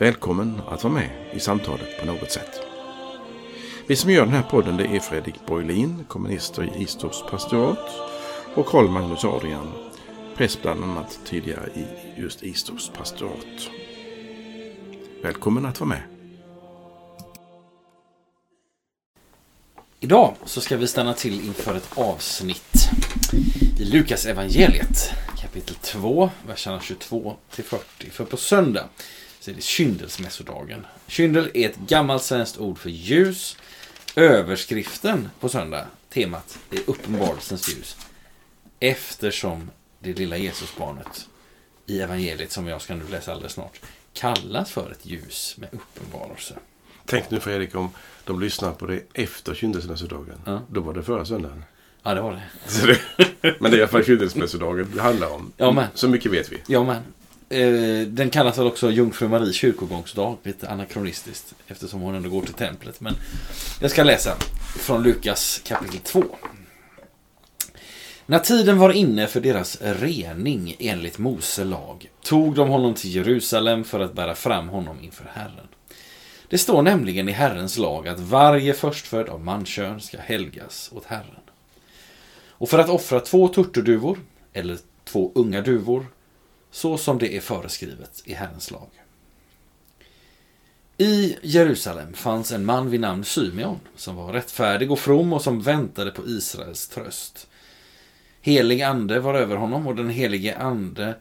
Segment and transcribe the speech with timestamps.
[0.00, 2.60] Välkommen att vara med i samtalet på något sätt.
[3.86, 7.90] Vi som gör den här podden det är Fredrik Borglin, kommunister i Istorps pastorat
[8.54, 9.72] och Karl Magnus Adrian,
[10.36, 11.84] präst bland annat tidigare i
[12.20, 13.70] just Istorps pastorat.
[15.22, 16.02] Välkommen att vara med.
[20.00, 22.90] Idag så ska vi stanna till inför ett avsnitt
[23.80, 28.10] i Lukas evangeliet kapitel 2, verserna 22 till 40.
[28.10, 28.88] För på söndag
[29.40, 30.86] så är det kyndelsmässodagen.
[31.06, 33.56] Kyndel är ett gammalt svenskt ord för ljus.
[34.16, 37.96] Överskriften på söndag, temat, är uppenbarelsens ljus.
[38.80, 41.28] Eftersom det lilla Jesusbarnet
[41.86, 43.80] i evangeliet, som jag ska nu läsa alldeles snart,
[44.12, 46.54] kallas för ett ljus med uppenbarelse.
[47.06, 47.90] Tänk nu Fredrik om
[48.24, 50.40] de lyssnar på det efter kyndelsmässodagen.
[50.46, 50.62] Ja.
[50.68, 51.64] Då var det förra söndagen.
[52.02, 52.42] Ja, det var det.
[53.40, 55.52] Det, men det är i alla fall kyndelsmässodagen det handlar om.
[55.56, 55.86] Ja, men.
[55.94, 56.62] Så mycket vet vi.
[56.66, 57.02] Ja, men.
[57.52, 62.54] Eh, den kallas väl också Jungfru Maries kyrkogångsdag, lite anakronistiskt, eftersom hon ändå går till
[62.54, 63.00] templet.
[63.00, 63.14] Men
[63.80, 64.36] jag ska läsa
[64.78, 66.24] från Lukas kapitel 2.
[68.26, 73.84] När tiden var inne för deras rening enligt Mose lag tog de honom till Jerusalem
[73.84, 75.68] för att bära fram honom inför Herren.
[76.48, 81.40] Det står nämligen i Herrens lag att varje förstfödd av mankön ska helgas åt Herren.
[82.48, 84.18] Och för att offra två turturduvor,
[84.52, 86.06] eller två unga duvor,
[86.70, 88.88] så som det är föreskrivet i Herrens lag.
[90.98, 95.62] I Jerusalem fanns en man vid namn Symeon, som var rättfärdig och from och som
[95.62, 97.48] väntade på Israels tröst.
[98.40, 101.14] Helig ande var över honom och den helige ande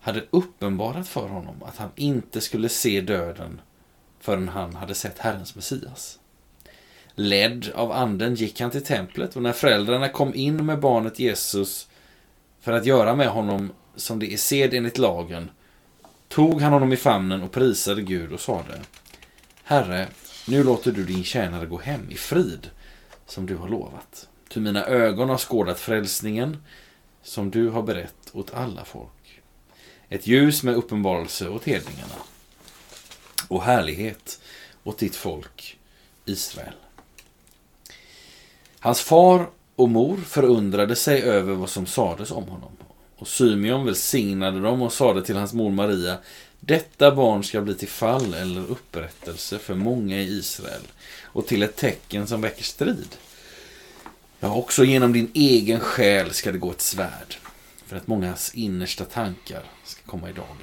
[0.00, 3.60] hade uppenbarat för honom att han inte skulle se döden
[4.20, 6.18] förrän han hade sett Herrens Messias.
[7.14, 11.88] Ledd av anden gick han till templet och när föräldrarna kom in med barnet Jesus
[12.60, 15.50] för att göra med honom som det är sed enligt lagen
[16.28, 18.80] tog han honom i famnen och prisade Gud och sade
[19.64, 20.08] Herre,
[20.48, 22.70] nu låter du din tjänare gå hem i frid
[23.26, 24.28] som du har lovat.
[24.48, 26.62] Ty mina ögon har skådat frälsningen
[27.22, 29.42] som du har berett åt alla folk.
[30.08, 32.14] Ett ljus med uppenbarelse åt hedningarna
[33.48, 34.40] och härlighet
[34.84, 35.78] åt ditt folk
[36.24, 36.74] Israel.
[38.78, 42.72] Hans far och mor förundrade sig över vad som sades om honom.
[43.22, 46.18] Och Symeon välsignade dem och sade till hans mor Maria
[46.60, 50.80] Detta barn ska bli till fall eller upprättelse för många i Israel
[51.22, 53.16] och till ett tecken som väcker strid.
[54.40, 57.36] Ja, också genom din egen själ ska det gå ett svärd
[57.86, 60.56] för att mångas innersta tankar ska komma i dagen.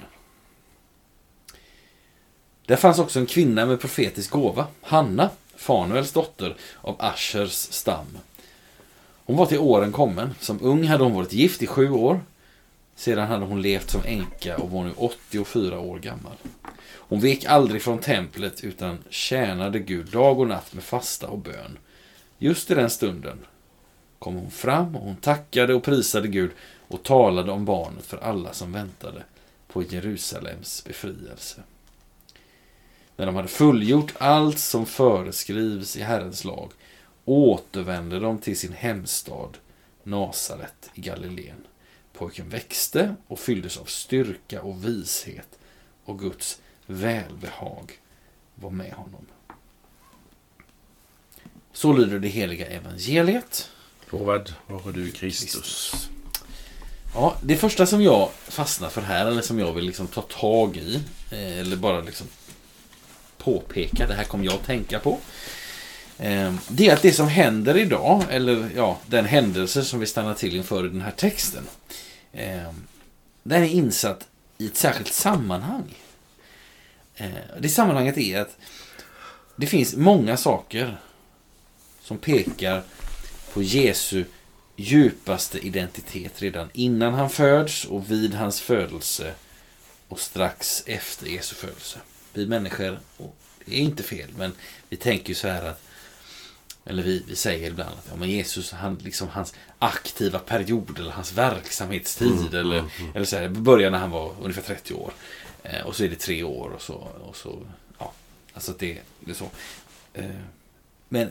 [2.65, 8.17] Där fanns också en kvinna med profetisk gåva, Hanna, Fanuels dotter av Ashers stam.
[9.25, 10.35] Hon var till åren kommen.
[10.39, 12.21] Som ung hade hon varit gift i sju år.
[12.99, 16.35] Sedan hade hon levt som änka och var nu 84 år gammal.
[16.91, 21.77] Hon vek aldrig från templet utan tjänade Gud dag och natt med fasta och bön.
[22.37, 23.39] Just i den stunden
[24.19, 26.51] kom hon fram och hon tackade och prisade Gud
[26.87, 29.23] och talade om barnet för alla som väntade
[29.67, 31.61] på Jerusalems befrielse.
[33.17, 36.71] När de hade fullgjort allt som föreskrivs i Herrens lag
[37.25, 39.57] återvände de till sin hemstad
[40.03, 41.65] Nasaret i Galileen.
[42.19, 45.47] Pojken växte och fylldes av styrka och vishet
[46.05, 47.91] och Guds välbehag
[48.55, 49.25] var med honom.
[51.73, 53.69] Så lyder det heliga evangeliet.
[54.09, 55.93] Lovad vare du Kristus.
[57.13, 60.77] Ja, det första som jag fastnar för här, eller som jag vill liksom ta tag
[60.77, 60.95] i,
[61.31, 62.27] eh, eller bara liksom
[63.37, 65.17] påpeka, det här kommer jag att tänka på.
[66.17, 70.33] Eh, Det är att det som händer idag, eller ja, den händelse som vi stannar
[70.33, 71.63] till inför i den här texten
[72.33, 72.71] eh,
[73.43, 74.27] Den är insatt
[74.57, 75.95] i ett särskilt sammanhang.
[77.15, 77.29] Eh,
[77.59, 78.57] Det sammanhanget är att
[79.55, 80.97] det finns många saker
[82.01, 82.83] som pekar
[83.53, 84.25] på Jesu
[84.75, 89.33] djupaste identitet redan innan han föds och vid hans födelse
[90.07, 91.99] och strax efter Jesu födelse.
[92.33, 93.35] Vi människor, och
[93.65, 94.51] det är inte fel, men
[94.89, 95.88] vi tänker ju så här att
[96.89, 101.11] eller vi, vi säger ibland att ja, men Jesus, han, liksom hans aktiva period eller
[101.11, 103.11] hans verksamhetstid Mm, eller, mm, mm.
[103.15, 105.13] eller så här, börjar när han var ungefär 30 år.
[105.63, 107.59] Eh, och så är det tre år och så, och så
[107.97, 108.13] ja,
[108.53, 109.49] Alltså det, det är så.
[110.13, 110.25] Eh,
[111.09, 111.29] men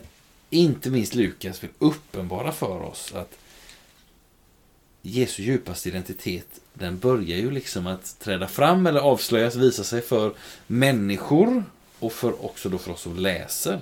[0.50, 3.38] inte minst Lukas vill uppenbara för oss att
[5.02, 10.32] Jesu djupaste identitet den börjar ju liksom att träda fram eller avslöjas, visa sig för
[10.66, 11.64] människor
[11.98, 13.80] och för också då för oss som läser.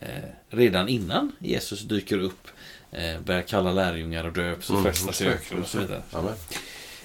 [0.00, 0.08] Eh,
[0.48, 2.48] redan innan Jesus dyker upp,
[2.92, 6.02] eh, börjar kalla lärjungar och döps och Mm, i öknen och så vidare.
[6.10, 6.34] Amen.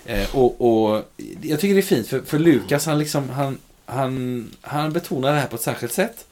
[0.05, 4.51] Eh, och, och jag tycker det är fint för, för Lukas han, liksom, han, han,
[4.61, 6.25] han betonar det här på ett särskilt sätt.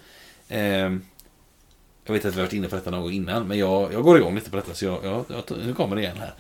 [2.06, 4.03] Jag vet att vi har varit inne på detta någon gång innan, men jag, jag
[4.03, 6.33] går igång lite på detta så jag, jag, jag, nu kommer det igen här.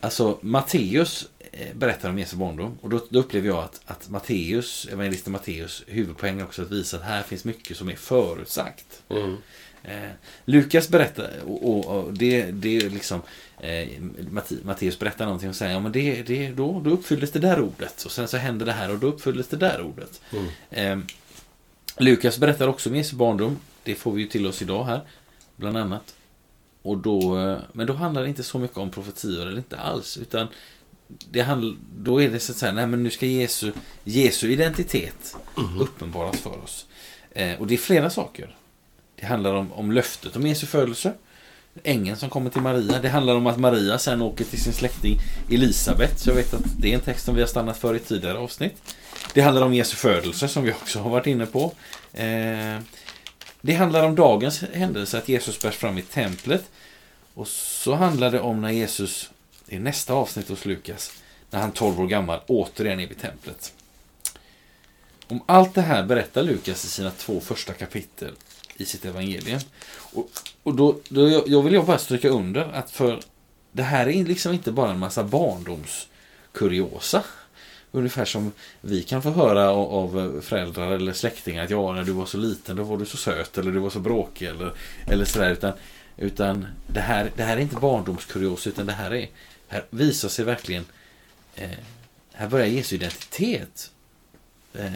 [0.00, 1.28] Alltså Matteus
[1.74, 6.42] berättar om Jesu barndom och då, då upplever jag att, att Matteus, evangelisten Matteus huvudpoäng
[6.42, 9.02] också att visa att här finns mycket som är förutsagt.
[9.08, 9.36] Mm.
[9.82, 10.10] Eh,
[10.44, 13.22] Lukas berättar, och, och, och det, det är liksom
[13.60, 13.88] eh,
[14.30, 17.60] Matte- Matteus berättar någonting och säger ja men det, det, då, då uppfylldes det där
[17.60, 20.20] ordet och sen så hände det här och då uppfylldes det där ordet.
[20.32, 20.48] Mm.
[20.70, 21.06] Eh,
[21.96, 23.58] Lukas berättar också om Jesu barndom.
[23.82, 25.00] Det får vi ju till oss idag här,
[25.56, 26.14] bland annat.
[26.82, 30.16] Och då, eh, men då handlar det inte så mycket om profetior, eller inte alls,
[30.16, 30.48] utan
[31.30, 33.72] det handl, då är det så att säga, nej men nu ska Jesu,
[34.04, 35.36] Jesu identitet
[35.80, 36.86] uppenbaras för oss.
[37.30, 38.56] Eh, och det är flera saker.
[39.20, 41.12] Det handlar om, om löftet om Jesu födelse.
[41.82, 42.98] Ängeln som kommer till Maria.
[43.02, 45.18] Det handlar om att Maria sen åker till sin släkting
[45.50, 46.20] Elisabet.
[46.20, 48.38] Så jag vet att det är en text som vi har stannat för i tidigare
[48.38, 48.96] avsnitt.
[49.34, 51.72] Det handlar om Jesu födelse som vi också har varit inne på.
[52.12, 52.78] Eh,
[53.60, 56.70] det handlar om dagens händelse att Jesus bärs fram i templet.
[57.34, 59.30] Och så handlar det om när Jesus,
[59.68, 61.12] i nästa avsnitt hos Lukas,
[61.50, 63.72] när han 12 år gammal återigen är vid templet.
[65.28, 68.34] Om allt det här berättar Lukas i sina två första kapitel
[68.76, 69.60] i sitt evangelium.
[70.12, 70.30] Och,
[70.62, 73.20] och då, då jag, jag vill jag bara stryka under att för
[73.72, 77.24] det här är liksom inte bara en massa barndomskuriosa.
[77.92, 82.12] Ungefär som vi kan få höra av, av föräldrar eller släktingar att ja, när du
[82.12, 84.72] var så liten då var du så söt eller du var så bråkig eller,
[85.06, 85.50] eller sådär.
[85.50, 85.72] Utan,
[86.16, 89.28] utan det, här, det här är inte barndomskuriosa utan det här är,
[89.68, 90.84] här visar sig verkligen,
[91.54, 91.70] eh,
[92.32, 93.90] här börjar Jesu identitet
[94.74, 94.92] eh,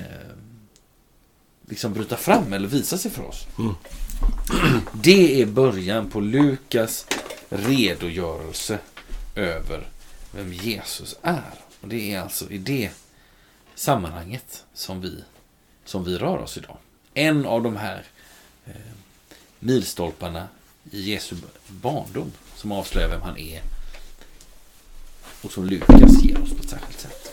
[1.69, 3.47] liksom bryta fram eller visa sig för oss.
[3.59, 3.75] Mm.
[4.93, 7.07] Det är början på Lukas
[7.49, 8.79] redogörelse
[9.35, 9.89] över
[10.33, 11.55] vem Jesus är.
[11.81, 12.91] Och det är alltså i det
[13.75, 15.25] sammanhanget som vi,
[15.85, 16.77] som vi rör oss idag.
[17.15, 18.05] En av de här
[18.67, 18.73] eh,
[19.59, 20.49] milstolparna
[20.91, 21.37] i Jesu
[21.67, 23.63] barndom som avslöjar vem han är
[25.43, 27.33] och som Lukas ger oss på ett särskilt sätt.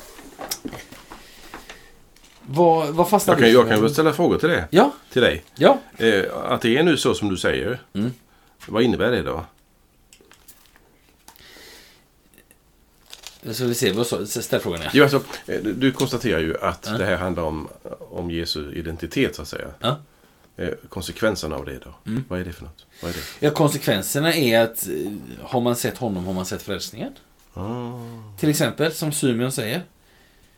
[2.52, 4.68] Vad, vad fastnar Jag kan, du jag kan väl ställa frågor till det.
[4.72, 5.44] Ja, Till dig.
[5.56, 5.80] ja.
[5.98, 7.82] Eh, att det är nu så som du säger.
[7.94, 8.12] Mm.
[8.68, 9.46] Vad innebär det då?
[13.52, 14.92] Så vi ser, vad ställ frågan igen.
[14.94, 16.98] Jo, alltså, eh, du- konstaterar ju att Ja.
[16.98, 17.68] det här handlar om,
[18.00, 19.68] om Jesu identitet så att säga.
[20.58, 21.96] Eh, konsekvenserna av det då?
[22.12, 22.24] Mm.
[22.28, 22.86] Vad är det för något?
[23.02, 23.22] Vad är det?
[23.46, 25.12] Ja, konsekvenserna är att eh,
[25.44, 27.14] har man sett honom har man sett frälsningen.
[28.40, 29.84] Till exempel, som Symeon säger.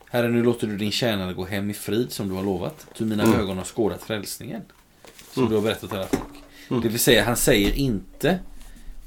[0.10, 2.88] Herre, nu låter du din tjänare gå hem i frid som du har lovat.
[2.98, 3.40] Ty mina Mm.
[3.40, 4.62] ögon har skådat frälsningen.
[5.34, 5.50] Som Mm.
[5.50, 6.24] du har berättat till alla folk.
[6.70, 6.82] Mm.
[6.82, 8.40] Det vill säga, han säger inte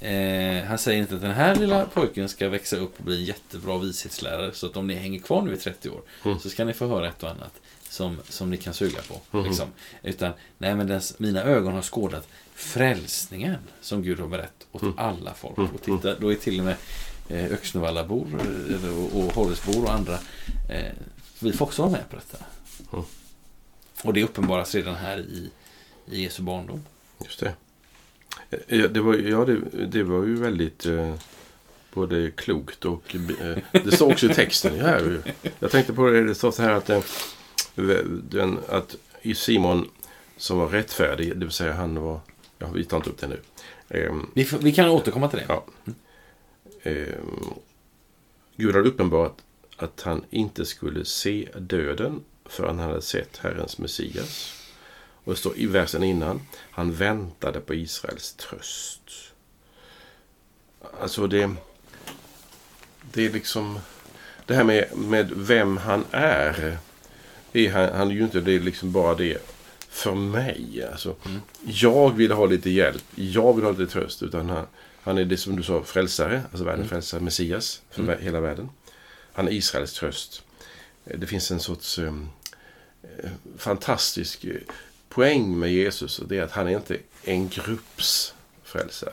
[0.00, 3.24] eh, Han säger inte att den här lilla pojken ska växa upp och bli en
[3.24, 4.52] jättebra vishetslärare.
[4.52, 6.38] Så att om ni hänger kvar nu i 30 år Mm.
[6.38, 7.52] så ska ni få höra ett och annat
[7.88, 9.38] som, som ni kan suga på.
[9.38, 9.44] Mhm.
[9.46, 9.68] Liksom.
[10.02, 14.94] Utan, nej men dens, mina ögon har skådat frälsningen som Gud har berättat åt Mm.
[14.98, 15.58] alla folk.
[15.58, 15.70] Mm.
[15.74, 16.76] Och titta, då är till och med
[17.30, 18.26] Öxnevallabor
[18.70, 20.14] eh, och, Horresbor och andra.
[20.70, 20.92] Eh,
[21.40, 22.44] vi får också vara med på detta.
[22.92, 23.04] Mm.
[24.02, 25.50] Och det uppenbaras redan här i,
[26.06, 26.84] i Jesu barndom.
[27.24, 27.46] Just det.
[28.50, 31.14] Eh, Ja, det var, ja, det, det var ju väldigt eh,
[31.92, 33.16] både klokt och...
[33.40, 34.76] Eh, det står också i texten.
[34.76, 35.00] Ja,
[35.60, 37.00] jag tänkte på det, det står så här att, eh,
[38.30, 38.96] den, att
[39.34, 39.88] Simon
[40.36, 42.20] som var rättfärdig, det vill säga han var...
[42.58, 43.40] Ja, vi tar inte upp det nu.
[43.88, 45.44] Ehm, Vi, vi kan återkomma till det.
[45.48, 45.64] Ja.
[46.84, 47.54] Ehm,
[48.56, 49.44] Gud hade uppenbarat
[49.76, 54.60] att han inte skulle se döden förrän han hade sett Herrens Messias.
[55.24, 59.00] Och det står i versen innan, han väntade på Israels tröst.
[61.00, 61.54] Alltså det,
[63.12, 63.78] det är liksom,
[64.46, 66.78] det här med, med vem han är.
[67.52, 69.38] Är han, han är ju inte det är liksom bara det
[69.88, 70.88] för mig.
[70.92, 71.40] Alltså, Mm.
[71.64, 74.22] Jag vill ha lite hjälp, jag vill ha lite tröst.
[74.22, 74.66] Utan han,
[75.04, 76.88] han är det som du sa, frälsare, alltså världens Mm.
[76.88, 78.22] frälsare, Messias för Mm.
[78.22, 78.68] hela världen.
[79.32, 80.42] Han är Israels tröst.
[81.04, 82.28] Eh, Det finns en sorts um,
[83.58, 84.56] fantastisk eh,
[85.08, 88.34] poäng med Jesus och det är att han är inte en grupps
[88.64, 89.12] frälsare.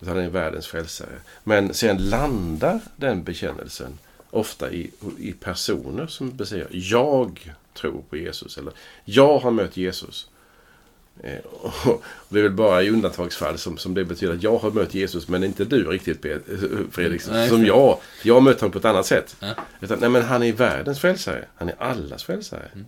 [0.00, 1.20] Utan han är världens frälsare.
[1.44, 3.98] Men sen landar den bekännelsen
[4.30, 8.58] ofta i, i personer som säger jag tror på Jesus.
[8.58, 8.72] Eller
[9.04, 10.28] jag har mött Jesus.
[11.22, 14.70] Eh, och det är väl bara i undantagsfall som, som det betyder att jag har
[14.70, 16.22] mött Jesus men inte du riktigt
[16.90, 17.22] Fredrik.
[17.30, 17.98] Nej, som jag.
[18.22, 19.36] Jag har mött honom på ett annat sätt.
[19.40, 19.54] Ja.
[19.80, 21.44] Utan, nej men han är världens frälsare.
[21.54, 22.68] Han är allas frälsare.
[22.74, 22.86] Mm.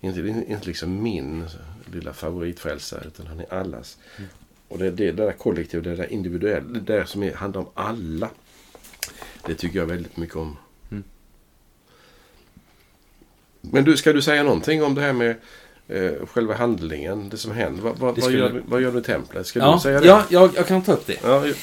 [0.00, 0.20] Inte,
[0.52, 1.44] inte liksom min
[1.92, 3.98] lilla favoritfrälsare utan han är allas.
[4.16, 4.30] Mm.
[4.68, 7.68] Och det, det, det där kollektiva, det där individuella, det där som är, handlar om
[7.74, 8.30] alla.
[9.46, 10.56] Det tycker jag väldigt mycket om.
[10.90, 11.04] Mm.
[13.60, 15.36] Men du, ska du säga någonting om det här med
[15.88, 17.82] eh, själva handlingen, det som händer?
[17.82, 19.46] Vad, vad, Det vad, skulle- gör, du- vad gör du i templet?
[19.46, 20.06] Ska Ja, du säga det?
[20.06, 21.16] ja jag, jag kan ta upp det.
[21.22, 21.54] Ja, ju-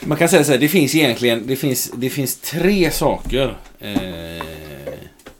[0.00, 3.56] Man kan säga så här, det finns egentligen det finns, det finns tre saker.
[3.80, 4.44] Eh,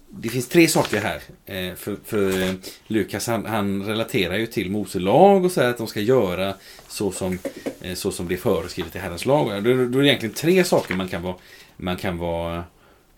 [0.08, 1.20] det finns tre saker här.
[1.46, 2.52] Eh, för för eh,
[2.86, 6.54] Lukas han, han relaterar ju till Mose lag och säger att de ska göra
[6.88, 7.38] så som,
[7.80, 9.64] eh, så som det är föreskrivet i Herrens lag.
[9.64, 11.34] Då, då är det egentligen tre saker man kan vara,
[11.76, 12.64] man kan vara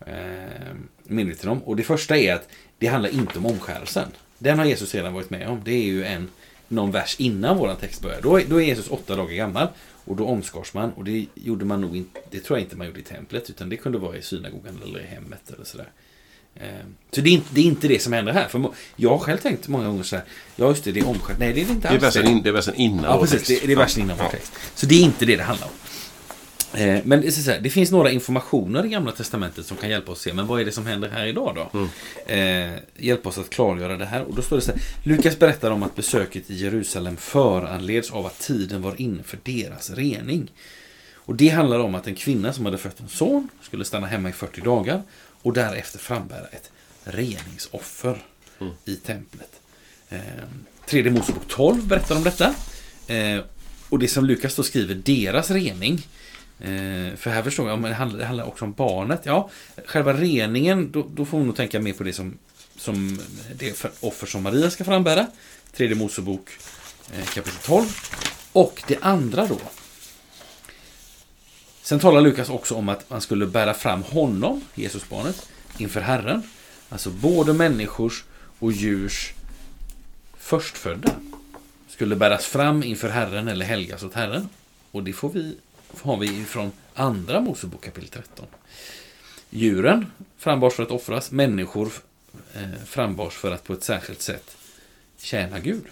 [0.06, 0.14] eh,
[1.04, 1.58] medveten om.
[1.58, 4.08] Och det första är att det handlar inte om omskärelsen.
[4.38, 5.60] Den har Jesus redan varit med om.
[5.64, 6.28] Det är ju en,
[6.68, 8.20] någon vers innan våran text börjar.
[8.22, 9.68] Då, då är Jesus åtta dagar gammal.
[10.04, 10.92] Och då omskars man.
[10.92, 13.50] Och det gjorde man nog inte, det tror jag inte man gjorde i templet.
[13.50, 15.88] Utan det kunde vara i synagogan eller i hemmet eller sådär.
[16.54, 16.68] Eh,
[17.10, 18.48] Så det är, inte, det är inte det som händer här.
[18.48, 20.24] För jag har själv tänkt många gånger så här.
[20.56, 21.38] Ja just det, det är omskärt.
[21.38, 22.02] Nej det är det inte det, är alls.
[22.16, 23.60] versen in, det är versen innan Ja, vår precis.
[23.62, 24.52] det är versen innan vår text.
[24.74, 25.72] Så det är inte det det handlar om.
[26.74, 30.18] Eh, Men det, här, det finns några informationer i Gamla Testamentet som kan hjälpa oss
[30.18, 31.88] att se, men vad är det som händer här idag då?
[32.32, 34.22] Eh, hjälpa oss att klargöra det här.
[34.22, 38.26] Och då står det så här, Lukas berättar om att besöket i Jerusalem föranleds av
[38.26, 40.50] att tiden var inne för deras rening.
[41.14, 44.28] Och det handlar om att en kvinna som hade fött en son skulle stanna hemma
[44.28, 45.02] i 40 dagar
[45.42, 46.70] och därefter frambära ett
[47.04, 48.18] reningsoffer
[48.84, 49.50] i templet.
[50.08, 50.18] Eh,
[50.86, 52.54] tredje Mosebok 12 berättar om detta.
[53.06, 53.40] Eh,
[53.88, 56.06] och det som Lukas då skriver, deras rening.
[56.60, 59.20] Eh, för här förstår jag, men det handlar, det handlar också om barnet.
[59.24, 59.50] Ja,
[59.86, 62.38] själva reningen, då, då får hon nog tänka mer på det som,
[62.76, 63.20] som
[63.54, 65.26] det för offer som Maria ska frambära.
[65.72, 66.50] Tredje Mosebok
[67.14, 67.86] eh, kapitel 12.
[68.52, 69.58] Och det andra då.
[71.82, 75.48] Sen talar Lukas också om att man skulle bära fram honom, Jesusbarnet,
[75.78, 76.42] inför Herren.
[76.88, 78.24] Alltså både människors
[78.58, 79.32] och djurs
[80.38, 81.10] förstfödda
[81.88, 84.48] skulle bäras fram inför Herren eller helgas åt Herren.
[84.90, 85.56] Och det får vi,
[86.02, 88.46] har vi från andra Mosebok kapitel 13.
[89.50, 90.06] Djuren
[90.38, 91.92] frambars för att offras, människor
[92.54, 94.56] eh, frambars för att på ett särskilt sätt
[95.18, 95.84] tjäna Gud.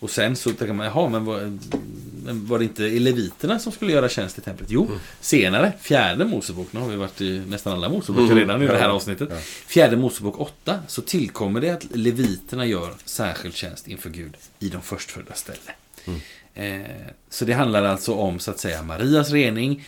[0.00, 1.58] Och sen så tänker man, jaha, men var,
[2.46, 4.70] var det inte leviterna som skulle göra tjänst i templet?
[4.70, 4.88] Jo,
[5.20, 8.38] senare, fjärde Mosebok, nu har vi varit i nästan alla Mosebok Mm.
[8.38, 9.28] redan i det här avsnittet.
[9.66, 14.82] Fjärde Mosebok 8, så tillkommer det att leviterna gör särskild tjänst inför Gud i de
[14.82, 15.58] förstfödda ställe.
[16.06, 16.14] Eh,
[17.30, 19.84] så det handlar alltså om, så att säga, Marias rening,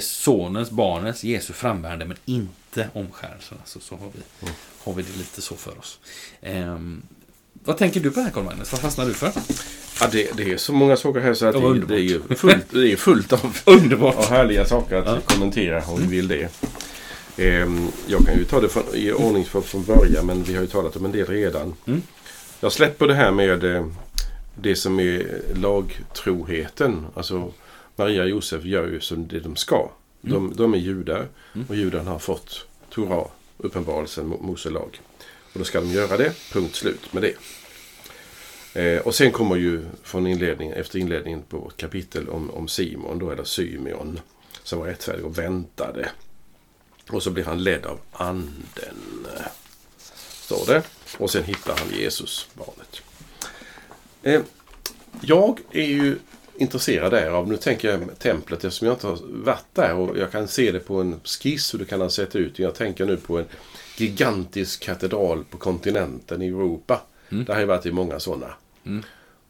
[0.00, 3.58] sonens, barnets, Jesu frambärande, men inte omskärelsen.
[3.60, 4.48] Alltså, så har vi,
[4.84, 5.98] har vi det lite så för oss.
[6.42, 7.02] Ehm,
[7.64, 8.72] vad tänker du på här, Carl-Magnus?
[8.72, 9.32] Vad fastnar du för?
[10.00, 12.66] Ja, det, det är så många saker här så att Det det, är ju fullt,
[12.70, 14.16] det är fullt av, Underbart!
[14.16, 15.18] av härliga saker att Ja.
[15.26, 16.48] kommentera om vi vill det.
[17.36, 20.60] Ehm, jag kan ju ta det från, i ordning från, från början men vi har
[20.62, 21.74] ju talat om en del redan.
[21.86, 22.02] Mm.
[22.60, 23.86] Jag släpper det här med eh,
[24.60, 27.06] det som är lagtroheten.
[27.14, 27.52] Alltså
[27.96, 29.90] Maria och Josef gör ju som det de ska.
[30.20, 31.66] De, de är judar Mm.
[31.68, 35.00] och judarna har fått Torah, uppenbarelsen, Mo- Mose lag.
[35.52, 37.34] Och då ska de göra det, punkt slut med det.
[38.82, 43.18] Eh, och sen kommer ju från inledningen, efter inledningen på vårt kapitel om, om Simon,
[43.18, 44.20] då, eller Symeon,
[44.62, 46.10] som var rättfärdig och väntade.
[47.10, 48.96] Och så blir han ledd av anden.
[50.40, 50.82] Står det.
[51.18, 53.02] Och sen hittar han Jesus, barnet.
[54.22, 54.42] Eh,
[55.20, 56.18] jag är ju
[56.56, 57.48] intresserad därav.
[57.48, 60.80] Nu tänker jag templet eftersom jag inte har varit där och jag kan se det
[60.80, 62.58] på en skiss hur det kan ha sett ut.
[62.58, 63.44] Jag tänker nu på en
[63.96, 67.00] gigantisk katedral på kontinenten i Europa.
[67.28, 68.54] Det har ju varit i många sådana.
[68.86, 69.02] Mm.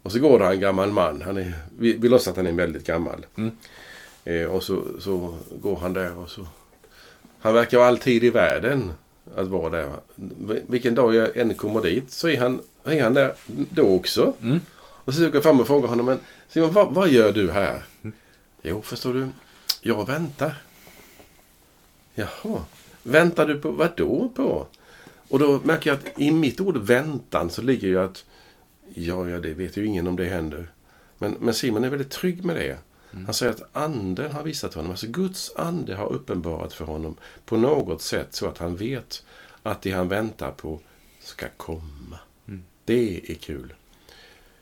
[0.02, 1.22] Och så går det en gammal man.
[1.22, 3.26] Han är, vi, vi låtsas att han är väldigt gammal.
[3.37, 3.50] Mm.
[4.25, 6.46] Eh, och så, så går han där och så...
[7.40, 8.92] Han verkar ha all tid i världen
[9.37, 9.92] att vara där.
[10.66, 13.35] Vilken dag jag än kommer dit så är han, är han där
[13.70, 14.35] då också.
[14.42, 14.61] Mm.
[14.78, 16.06] Och så söker jag fram och frågar honom.
[16.06, 16.18] Men
[16.49, 17.82] Simon, vad, vad gör du här?
[18.62, 19.28] Jo, förstår du.
[19.80, 20.62] Jag väntar.
[22.14, 22.64] Jaha.
[23.02, 24.66] Väntar du på vad då på?
[25.28, 28.25] Och då märker jag att i mitt ord väntan så ligger ju att
[28.94, 30.70] ja, ja, det vet ju ingen om det händer.
[31.18, 32.78] Men, men Simon är väldigt trygg med det.
[33.11, 37.57] Han säger att anden har visat honom, alltså Guds ande har uppenbarat för honom på
[37.57, 39.25] något sätt så att han vet
[39.62, 40.81] att det han väntar på
[41.21, 42.19] ska komma.
[42.85, 43.75] Det är kul.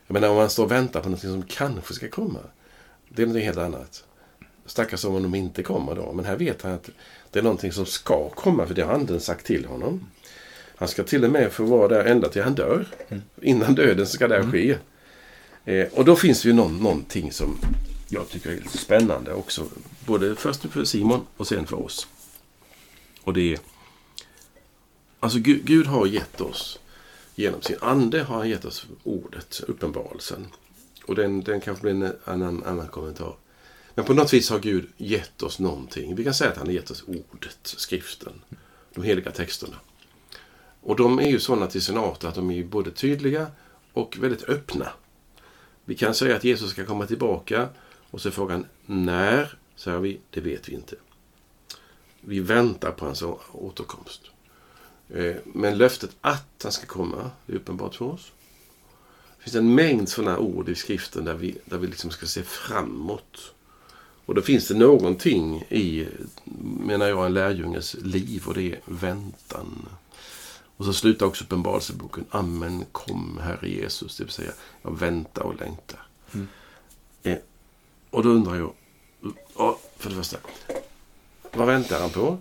[0.07, 2.39] Jag menar om man står och väntar på något som kanske ska komma.
[3.09, 4.03] Det är något helt annat.
[4.65, 6.13] Stackars om de inte kommer då.
[6.13, 6.89] Men här vet han att
[7.31, 10.07] det är någonting som ska komma för det har anden sagt till honom.
[10.75, 12.85] Han ska till och med få vara där ända till han dör.
[13.41, 14.77] Innan döden ska det ske.
[15.65, 17.59] Eh, och då finns det ju någon, någonting som
[18.09, 19.65] jag tycker är lite spännande också.
[20.05, 22.07] Både först för Simon och sen för oss.
[23.23, 23.59] Och det är...
[25.19, 26.79] Alltså Gud, Gud har gett oss,
[27.35, 30.47] genom sin ande har han gett oss ordet, uppenbarelsen.
[31.05, 33.35] Och den, den kanske blir en annan, annan kommentar.
[33.95, 36.15] Men på något vis har Gud gett oss någonting.
[36.15, 38.41] Vi kan säga att han har gett oss ordet, skriften,
[38.93, 39.75] de heliga texterna.
[40.81, 43.47] Och de är ju sådana till sin art att de är både tydliga
[43.93, 44.89] och väldigt öppna.
[45.85, 47.69] Vi kan säga att Jesus ska komma tillbaka
[48.11, 50.95] och så frågan när, säger vi, det vet vi inte.
[52.21, 54.21] Vi väntar på hans återkomst.
[55.09, 58.31] Eh, men löftet att han ska komma är uppenbart för oss.
[59.37, 62.43] Det finns en mängd sådana ord i skriften där vi, där vi liksom ska se
[62.43, 63.53] framåt.
[64.25, 66.07] Och då finns det någonting i,
[66.85, 69.87] menar jag, en lärjunges liv och det är väntan.
[70.77, 72.25] Och så slutar också Uppenbarelseboken.
[72.29, 74.17] Amen, kom Herre Jesus.
[74.17, 76.07] Det vill säga, jag väntar och längtar.
[76.33, 76.47] Mm.
[78.17, 78.73] Och då undrar jag,
[79.97, 80.37] för det första,
[81.53, 82.37] vad väntar han på?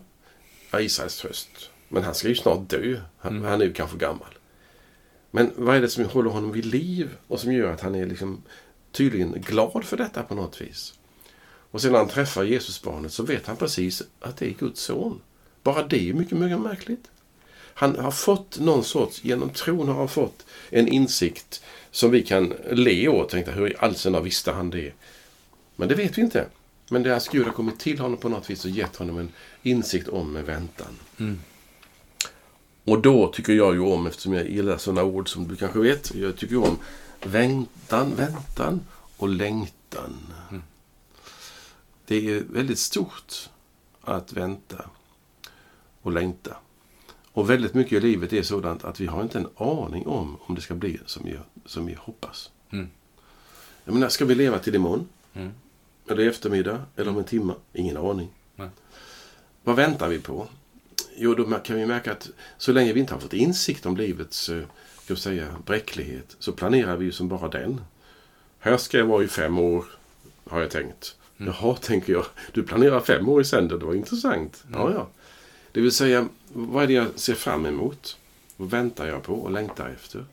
[0.71, 1.49] Ja, Israels tröst.
[1.89, 3.01] Men han ska ju snart dö.
[3.19, 3.45] Han, mm.
[3.45, 4.39] han är ju kanske gammal.
[5.31, 8.07] Men vad är det som håller honom vid liv och som gör att han är
[8.07, 8.43] liksom
[8.93, 10.95] tydligen glad för detta på något vis?
[11.71, 15.21] Och sen när han träffar Jesusbarnet så vet han precis att det är Guds son.
[15.63, 17.11] Bara det är mycket, mycket märkligt.
[17.75, 22.55] Han har fått någon sorts, genom tron har han fått en insikt som vi kan
[22.71, 23.29] le åt.
[23.29, 24.93] Tänkte, hur i all sin visste han det?
[25.77, 26.47] Men det vet vi inte.
[26.91, 29.19] Men det är att Gud har kommit till honom på något vis och gett honom
[29.19, 30.99] en insikt om en väntan.
[31.19, 31.39] Mm.
[32.85, 36.15] Och då tycker jag ju om, eftersom jag gillar sådana ord som du kanske vet,
[36.15, 36.79] jag tycker om
[37.23, 38.81] väntan, väntan
[39.17, 40.17] och längtan.
[40.51, 40.63] Mm.
[42.07, 43.51] Det är väldigt stort
[44.01, 44.91] att vänta
[46.03, 46.57] och längta.
[47.33, 50.55] Och väldigt mycket i livet är sådant att vi har inte en aning om om
[50.55, 52.51] det ska bli som vi, som vi hoppas.
[52.71, 52.89] Mm.
[53.85, 55.09] Jag menar, ska vi leva till imorgon?
[55.35, 55.51] Mm.
[56.09, 56.83] Eller i eftermiddag?
[56.97, 57.55] Eller om en timme?
[57.73, 58.29] Ingen aning.
[58.57, 58.69] Nej.
[59.65, 60.47] Vad väntar vi på?
[61.17, 64.49] Jo, då kan vi märka att så länge vi inte har fått insikt om livets
[64.49, 64.63] eh,
[65.05, 67.81] ska säga, bräcklighet så planerar vi ju som bara den.
[68.59, 69.85] Här ska jag vara i fem år,
[70.45, 71.17] har jag tänkt.
[71.39, 71.53] Mm.
[71.53, 72.27] Jaha, tänker jag.
[72.53, 74.65] Du planerar fem år i sänder, det var intressant.
[74.69, 74.81] Mm.
[74.81, 75.09] Ja, ja.
[75.73, 78.17] Det vill säga, vad är det jag ser fram emot?
[78.57, 80.25] Vad väntar jag på och längtar efter?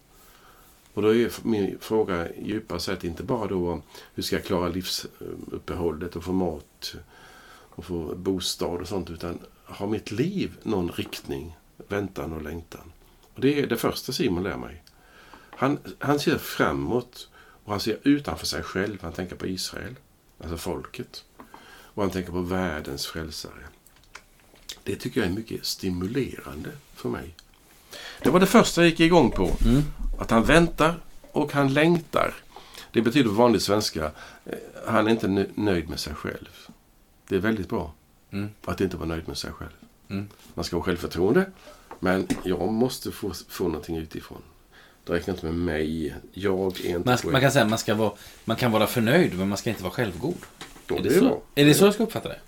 [0.93, 3.81] Och då är min fråga djupare sett inte bara då
[4.13, 6.95] hur ska jag klara livsuppehållet och få mat
[7.75, 12.91] och få bostad och sånt utan har mitt liv någon riktning, väntan och längtan?
[13.33, 14.83] Och det är det första Simon lär mig.
[15.49, 18.97] Han, han ser framåt och han ser utanför sig själv.
[19.01, 19.95] Han tänker på Israel,
[20.39, 21.25] alltså folket.
[21.65, 23.67] Och han tänker på världens frälsare.
[24.83, 27.35] Det tycker jag är mycket stimulerande för mig.
[28.23, 29.51] Det var det första jag gick igång på.
[29.65, 29.83] Mm.
[30.19, 30.95] Att han väntar
[31.31, 32.33] och han längtar.
[32.91, 34.11] Det betyder på vanlig svenska,
[34.45, 36.49] eh, han är inte nöjd med sig själv.
[37.27, 37.93] Det är väldigt bra
[38.31, 38.49] mm.
[38.65, 39.71] att inte vara nöjd med sig själv.
[40.09, 40.27] Mm.
[40.53, 41.45] Man ska ha självförtroende,
[41.99, 44.41] men jag måste få, få någonting utifrån.
[45.05, 46.15] Det räknar inte med mig.
[46.31, 48.11] Jag är inte man, man kan säga att man, ska vara,
[48.45, 50.35] man kan vara förnöjd, men man ska inte vara självgod.
[50.87, 51.41] Ja, är, det, det är, så?
[51.55, 52.39] är det så jag ska uppfatta det?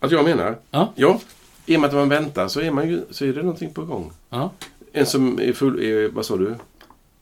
[0.00, 0.58] Att jag menar?
[0.70, 0.92] Ja.
[0.94, 1.20] ja.
[1.66, 3.84] I och med att man väntar så är, man ju, så är det någonting på
[3.84, 4.12] gång.
[4.30, 4.52] Ja.
[4.96, 6.54] En som är full, är, vad sa du?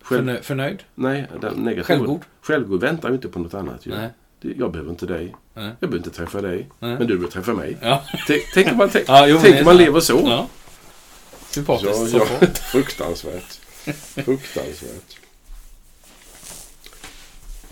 [0.02, 0.18] Själv...
[0.18, 0.82] Förnö förnöjd?
[0.94, 1.82] Nej, negativ.
[1.82, 2.20] Självgod?
[2.42, 3.86] Självgod väntar ju inte på något annat.
[3.86, 3.90] Ju.
[3.90, 4.08] Nej.
[4.40, 5.36] Jag behöver inte dig.
[5.54, 5.64] Nej.
[5.80, 6.68] Jag behöver inte träffa dig.
[6.78, 6.90] Nej.
[6.90, 7.76] Men du behöver träffa mig.
[7.82, 8.04] Ja.
[8.54, 10.20] Tänk om man, tänk, ja, jo, tänk man lever så.
[10.24, 10.48] Ja.
[11.50, 12.14] Sympatiskt.
[12.14, 13.60] Ja, ja, fruktansvärt.
[14.24, 15.21] fruktansvärt.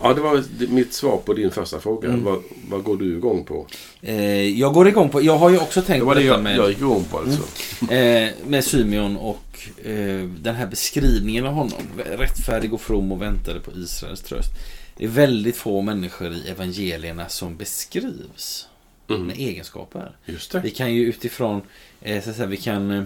[0.03, 2.09] Ja, det var mitt svar på din första fråga.
[2.09, 2.25] Mm.
[2.25, 3.67] Vad, vad, går du igång på?
[4.03, 5.23] Eh, jag går igång på...
[5.23, 6.57] Jag har ju också tänkt det var det jag, med...
[6.57, 7.43] Jag gick igång på alltså.
[7.91, 8.29] Mm.
[8.29, 11.83] Eh, med Symeon och eh, den här beskrivningen av honom.
[12.17, 14.51] Rättfärdig och from och väntade på Israels tröst.
[14.97, 18.69] Det är väldigt få människor i evangelierna som beskrivs
[19.09, 19.27] mm.
[19.27, 20.17] med egenskaper.
[20.25, 20.61] Just det.
[20.61, 21.63] Vi kan ju utifrån...
[22.01, 22.91] Eh, så att säga, vi kan...
[22.91, 23.05] Eh,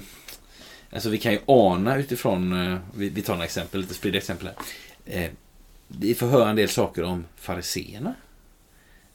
[0.93, 2.73] alltså vi kan ju ana utifrån...
[2.73, 4.49] Eh, vi, vi tar några exempel, lite spridda exempel
[5.07, 5.31] här
[5.89, 8.15] vi får höra en del saker om fariseerna.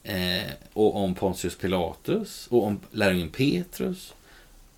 [0.03, 2.47] Eh, och om Pontius Pilatus.
[2.51, 4.13] Och om lärjungen Petrus.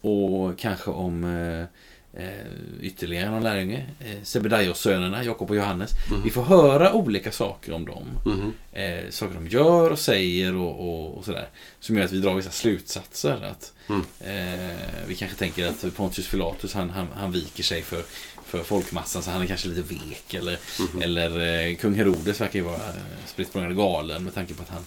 [0.01, 1.65] Och kanske om eh,
[2.13, 2.45] eh,
[2.81, 3.85] ytterligare någon lärjunge.
[3.99, 5.91] Eh, Sebedaios-sönerna, Jakob och Johannes.
[6.09, 6.23] Mm.
[6.23, 8.07] Vi får höra olika saker om dem.
[8.25, 8.53] Mm.
[8.71, 11.49] Eh, saker de gör och säger och, och, och, sådär.
[11.79, 13.51] Som gör att vi drar vissa slutsatser.
[13.51, 14.01] Att, mm.
[14.19, 14.75] eh,
[15.07, 18.03] vi kanske tänker att Pontius Pilatus han, han, han viker sig för
[18.51, 20.33] för folkmassan så han är kanske lite vek.
[20.33, 21.03] Eller, mm -hmm.
[21.03, 24.85] eller eh, kung Herodes verkar ju vara eh, spritt galen med tanke på att han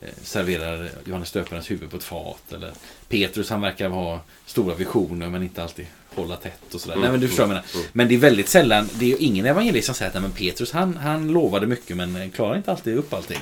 [0.00, 2.52] eh, serverar Johannes döparens huvud på ett fat.
[2.52, 2.72] Eller
[3.08, 6.96] Petrus han verkar ha stora visioner men inte alltid hålla tätt och sådär.
[6.96, 7.88] Nej men du förstår vad jag menar.
[7.92, 10.72] Men det är väldigt sällan, det är ju ingen evangelist som säger att men Petrus
[10.72, 13.40] han, han lovade mycket men klarar inte alltid upp allting.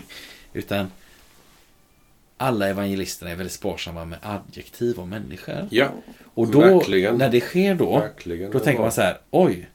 [0.52, 0.90] Utan
[2.42, 5.68] alla evangelisterna är väldigt sparsamma med adjektiv om människor.
[5.70, 5.88] Ja,
[6.34, 7.16] Och då, verkligen.
[7.16, 8.50] när det sker då, Verkligen.
[8.50, 9.68] då tänker man så här, oj,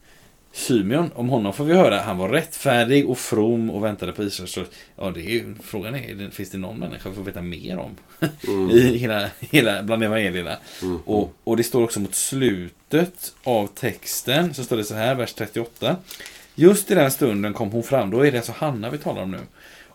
[0.52, 4.48] Symeon, om honom får vi höra, han var rättfärdig och from och väntade på Israel.
[4.48, 4.64] Så,
[4.96, 7.96] ja, det är ju, frågan är, finns det någon människa vi får veta mer om?
[8.48, 8.70] Mm.
[8.76, 10.56] I hela, hela, bland evangelierna.
[11.04, 15.32] Och, och det står också mot slutet av texten, så står det så här, vers
[15.32, 15.96] 38.
[16.54, 19.30] Just i den stunden kom hon fram, då är det alltså Hanna vi talar om
[19.30, 19.38] nu.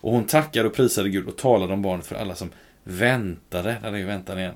[0.04, 2.50] Och hon tackade och prisade Gud och talade om barnet för alla som
[2.82, 4.54] väntade, där är ju väntan igen,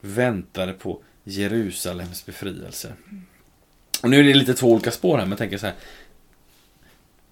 [0.00, 2.92] väntade på Jerusalems befrielse.
[4.02, 5.74] Och nu är det lite två olika spår här, men jag tänker så här.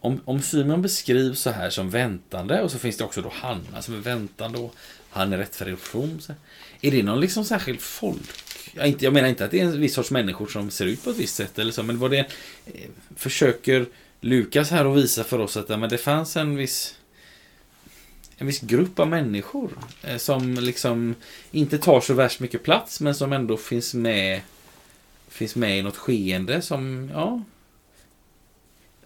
[0.01, 3.83] Om, om Simon beskrivs så här som väntande och så finns det också då Hanna
[3.83, 4.75] som är väntande och
[5.11, 6.21] han är rättfärdig och from.
[6.21, 6.33] så.
[6.81, 8.43] Är det någon liksom särskild folk?
[8.75, 11.05] Jag, inte, jag menar inte att det är en viss sorts människor som ser ut
[11.05, 12.75] på ett visst sätt eller så, men vad det eh,
[13.17, 13.87] försöker
[14.21, 16.97] Lukas här att visa för oss att ja, men det fanns en viss
[18.41, 19.71] en viss grupp av människor
[20.03, 21.15] eh, som liksom
[21.51, 24.41] inte tar så värst mycket plats men som ändå finns med
[25.29, 27.43] finns med i något skeende som, ja.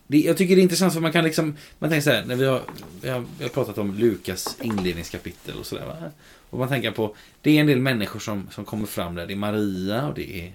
[0.06, 2.36] Det, jag tycker det är intressant för man kan liksom Man tänker så här, när
[2.36, 2.62] vi har,
[3.00, 6.10] vi har, vi har pratat om Lukas inledningskapitel och sådär va?
[6.50, 9.26] Och man tänker på Det är en del människor som, som kommer fram där.
[9.26, 10.52] Det är Maria och det är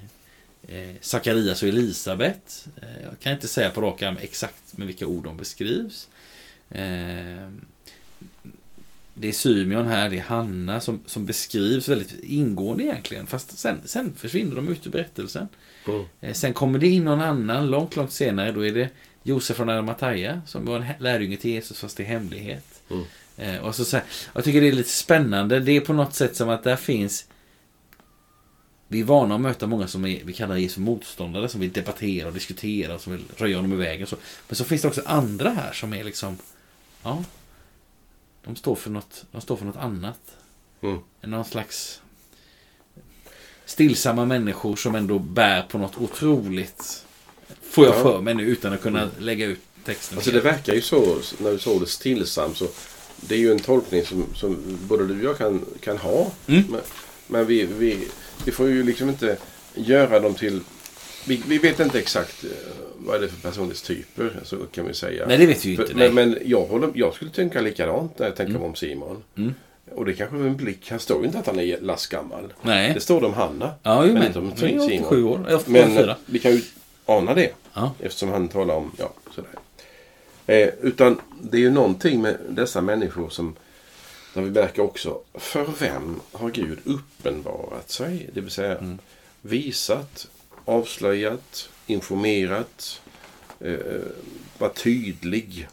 [0.67, 2.67] eh, Sakarias och Elisabet.
[2.81, 6.07] Eh, Jag kan inte säga på rak arm exakt med vilka ord de beskrivs.
[6.69, 7.49] Eh,
[9.19, 13.27] det är Symeon här, det är Hanna som, som beskrivs väldigt ingående egentligen.
[13.27, 15.47] Fast sen, sen försvinner de ut ur berättelsen.
[15.87, 16.05] Mm.
[16.21, 18.51] Eh, Sen kommer det in någon annan långt, långt senare.
[18.51, 18.89] Då är det
[19.23, 22.81] Josef från Arimathea som var en lärjunge till Jesus fast i hemlighet.
[22.89, 23.03] Mm.
[23.37, 25.59] Eh, Och så, så här, jag tycker det är lite spännande.
[25.59, 27.25] Det är på något sätt som att där finns
[28.91, 32.27] vi är vana att möta många som är, vi kallar Jesu motståndare, som vill debattera
[32.27, 34.07] och diskutera och som vill röja honom i vägen.
[34.07, 34.15] Så,
[34.47, 36.37] men så finns det också andra här som är liksom,
[37.03, 37.23] ja,
[38.49, 40.19] de står för något, de står för något annat.
[40.81, 40.99] Mm.
[41.21, 42.01] Någon slags
[43.65, 47.05] stillsamma människor som ändå bär på något otroligt.
[47.61, 48.03] Får jag Ja.
[48.03, 50.17] för mig nu utan att kunna lägga ut texten.
[50.17, 52.67] Alltså det verkar ju så, när du såg det stillsam, så
[53.15, 54.57] det är ju en tolkning som, som
[54.87, 56.31] både du och jag kan, kan ha.
[56.47, 56.63] Mm.
[56.69, 56.81] Men,
[57.27, 58.07] men vi, vi,
[58.45, 59.37] vi får ju liksom inte
[59.75, 60.61] göra dem till...
[61.27, 62.49] Vi, vi vet inte exakt eh,
[62.99, 65.25] vad är det för personlighetstyper, så kan vi säga.
[65.27, 65.95] Nej, det vet vi ju inte.
[65.95, 68.63] men men jag, håller, jag skulle tänka likadant när jag tänker Mm.
[68.63, 69.23] om Simon.
[69.37, 69.53] Mm.
[69.95, 70.89] Och det kanske är en blick.
[70.89, 72.53] Han står ju inte att han är lastgammal.
[72.61, 72.93] Nej.
[72.93, 73.71] Det står det om Hanna.
[73.83, 74.27] Ja, ju men men.
[74.27, 74.85] inte om är Simon.
[74.85, 75.45] 87 år.
[75.47, 76.15] Eller Men 84.
[76.25, 76.61] vi kan ju
[77.05, 77.51] ana det.
[77.73, 77.91] Ja.
[77.99, 79.49] Eftersom han talar om, ja, sådär.
[80.47, 83.55] Eh, utan det är ju någonting med dessa människor som,
[84.33, 88.29] där vi märker också, för vem har Gud uppenbarat sig?
[88.33, 88.99] Det vill säga Mm.
[89.41, 90.27] visat,
[90.65, 93.01] avslöjat, informerat,
[93.59, 93.77] eh,
[94.57, 95.67] var tydlig.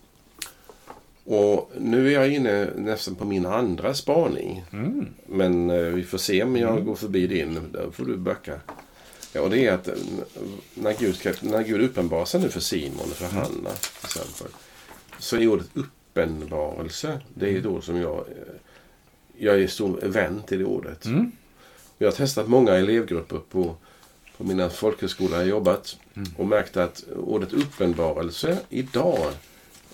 [1.24, 4.64] Och nu är jag inne nästan på min andra spaning.
[4.72, 5.06] Mm.
[5.26, 7.58] Men eh, vi får se om jag går förbi din.
[7.72, 8.60] Då får du backa.
[9.32, 9.94] Ja, och det är att eh,
[10.74, 13.36] när Gud, när Gud uppenbarar sig nu för Simon och för Mm.
[13.36, 14.46] Hanna till exempel.
[15.18, 17.20] Så är ordet uppenbarelse.
[17.34, 17.58] Det Mm.
[17.58, 18.24] är då som jag...
[19.38, 21.04] Jag är stor vän till det ordet.
[21.04, 21.32] Mm.
[21.98, 23.76] Jag har testat många elevgrupper på,
[24.36, 25.96] på mina folkhögskolor jag jobbat.
[26.14, 26.28] Mm.
[26.36, 29.26] Och märkt att ordet uppenbarelse idag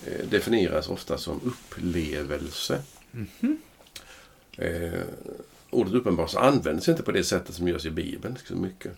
[0.05, 2.81] eh, definieras ofta som upplevelse.
[3.11, 3.57] Mhm.
[4.57, 4.99] Eh,
[5.69, 8.91] ordet uppenbarelse används inte på det sättet som görs i Bibeln så mycket.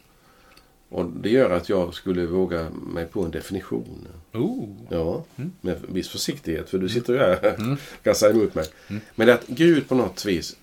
[0.90, 4.08] Och det gör att jag skulle våga mig på en definition.
[4.34, 4.70] Oh.
[4.90, 5.52] Ja, Mm.
[5.62, 7.78] med viss försiktighet för du sitter ju här Mm.
[8.04, 8.66] kan säga emot mig.
[8.88, 9.02] Mm.
[9.16, 10.56] Men att Gud på något vis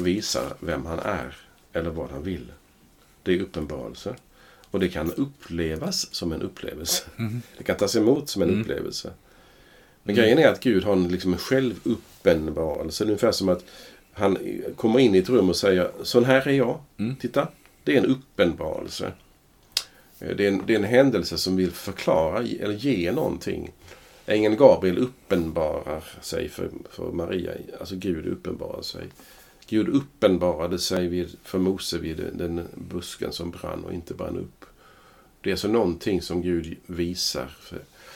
[0.00, 1.36] visar vem han är
[1.72, 2.52] eller vad han vill.
[3.22, 4.14] Det är uppenbarelse.
[4.70, 7.02] Och det kan upplevas som en upplevelse.
[7.16, 7.42] Mhm.
[7.58, 8.60] Det kan tas emot som en Mm.
[8.60, 9.10] upplevelse.
[10.02, 13.04] Men grejen är att Gud har en, liksom en självuppenbarelse.
[13.04, 13.64] Ungefär som att
[14.12, 14.38] han
[14.76, 16.78] kommer in i ett rum och säger Sån här är jag.
[16.98, 17.16] Mm.
[17.16, 17.48] Titta.
[17.84, 19.12] Det är en uppenbarelse.
[20.20, 23.70] Eh, Det är en, det är en händelse som vill förklara eller ge någonting.
[24.26, 27.50] Ängeln Gabriel uppenbarar sig för, för Maria.
[27.80, 29.04] Alltså Gud uppenbarar sig.
[29.72, 34.64] Gud uppenbarade sig vid, för Mose vid den busken som brann och inte brann upp.
[35.40, 37.56] Det är alltså någonting som Gud visar.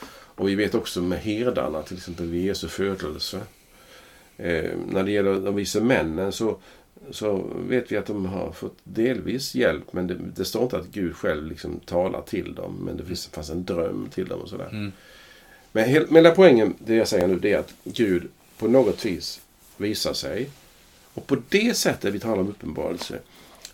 [0.09, 3.41] Och vi vet också med herdarna, till exempel vid Jesu födelse.
[4.37, 6.57] Eh, när det gäller de vise männen så,
[7.11, 9.93] så vet vi att de har fått delvis hjälp.
[9.93, 12.81] Men det, det står inte att Gud själv liksom talar till dem.
[12.85, 14.69] Men det finns, fanns en dröm till dem och sådär.
[14.71, 14.91] Mm.
[15.71, 19.41] Men hela poängen, det jag säger nu, det är att Gud på något vis
[19.77, 20.49] visar sig
[21.17, 23.19] Och på det sättet vi talar om uppenbarelse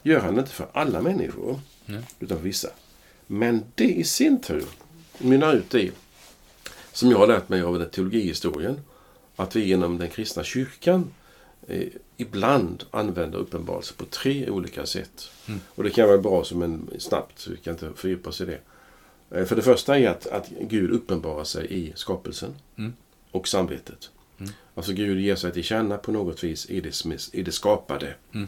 [0.04, 2.02] gör han det inte för alla människor, Nej.
[2.20, 2.70] utan för vissa.
[3.28, 4.66] Men det i sin tur
[5.18, 5.92] mynnar ut i,
[6.92, 8.80] som jag har lärt mig av den teologihistorien,
[9.36, 11.14] att vi genom den kristna kyrkan
[11.68, 15.30] eh, ibland använder uppenbarelse på tre olika sätt.
[15.48, 15.60] Mm.
[15.76, 18.46] Och det kan vara bra som en snabbt, så vi kan inte fördjupa oss i
[18.46, 18.60] det.
[19.32, 22.94] Eh, För det första är att, att Gud uppenbarar sig i skapelsen Mm.
[23.32, 24.10] och samvetet.
[24.40, 24.52] Mm.
[24.76, 28.14] Alltså Gud ger sig till känna på något vis i det, i det skapade.
[28.34, 28.48] Mm.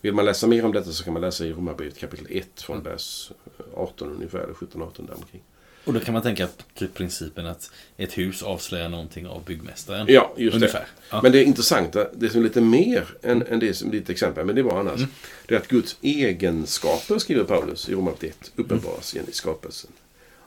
[0.00, 2.76] Vill man läsa mer om detta så kan man läsa i Romarbrevet kapitel 1 från
[2.80, 2.92] Mm.
[2.92, 3.30] vers
[3.74, 5.42] 18 ungefär, eller 17-18 däromkring.
[5.84, 10.06] Och då kan man tänka på principen att ett hus avslöjar någonting av byggmästaren.
[10.08, 10.80] Ja, just Ungefär.
[10.80, 10.86] det.
[11.10, 11.22] Ja.
[11.22, 14.54] Men det intressanta, det som är lite mer än, än det som ditt exempel, men
[14.54, 14.98] det var annars.
[14.98, 15.10] Mm.
[15.46, 19.90] Det är att Guds egenskaper, skriver Paulus i Romarbrevet 1, uppenbaras igen i skapelsen.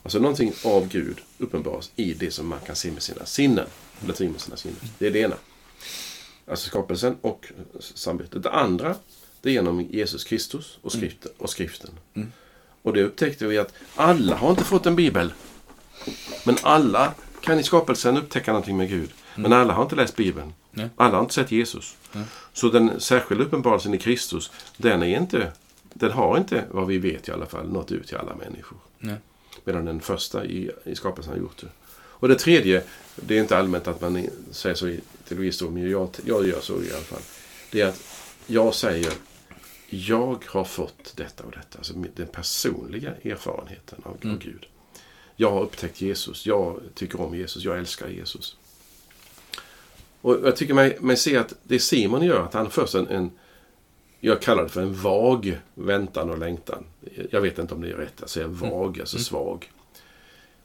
[0.04, 3.66] Alltså någonting av Gud uppenbaras i det som man kan se med sina sinnen.
[4.04, 4.80] Eller med sina sinnen.
[5.00, 5.36] Det är det ena.
[6.48, 8.44] Alltså skapelsen och samvetet.
[8.44, 8.96] Det andra,
[9.42, 11.32] det är genom Jesus Kristus och skriften.
[11.38, 11.90] Och, skriften.
[12.14, 12.32] Mm.
[12.82, 15.34] och det upptäckte vi att alla har inte fått en bibel.
[16.46, 19.10] Men alla kan i skapelsen upptäcka någonting med Gud.
[19.36, 20.54] Men alla har inte läst Bibeln.
[20.72, 20.90] Nej.
[20.96, 21.96] Alla har inte sett Jesus.
[22.12, 22.24] Nej.
[22.54, 25.52] Så den särskilda uppenbarelsen i Kristus, den är inte,
[25.94, 28.78] den har inte, vad vi vet i alla fall, nått ut till alla människor.
[29.00, 29.18] Nej.
[29.64, 31.68] Medan den första i, i skapelsen har gjort det.
[31.96, 32.84] Och det tredje,
[33.16, 36.74] det är inte allmänt att man säger så i teologihistorien, men jag, jag gör så
[36.74, 37.22] i alla fall.
[37.72, 38.04] Det är att
[38.48, 39.14] jag säger,
[39.90, 41.78] jag har fått detta och detta.
[41.78, 44.40] Alltså den personliga erfarenheten av, Mm.
[44.40, 44.66] Gud.
[45.36, 48.58] Jag har upptäckt Jesus, jag tycker om Jesus, jag älskar Jesus.
[50.22, 53.32] Och jag tycker mig, mig se att det Simon gör, att han först en, en
[54.26, 56.84] jag kallar det för en vag väntan och längtan.
[57.30, 59.24] Jag vet inte om det är rätt att säga vag, alltså Mm.
[59.24, 59.72] svag.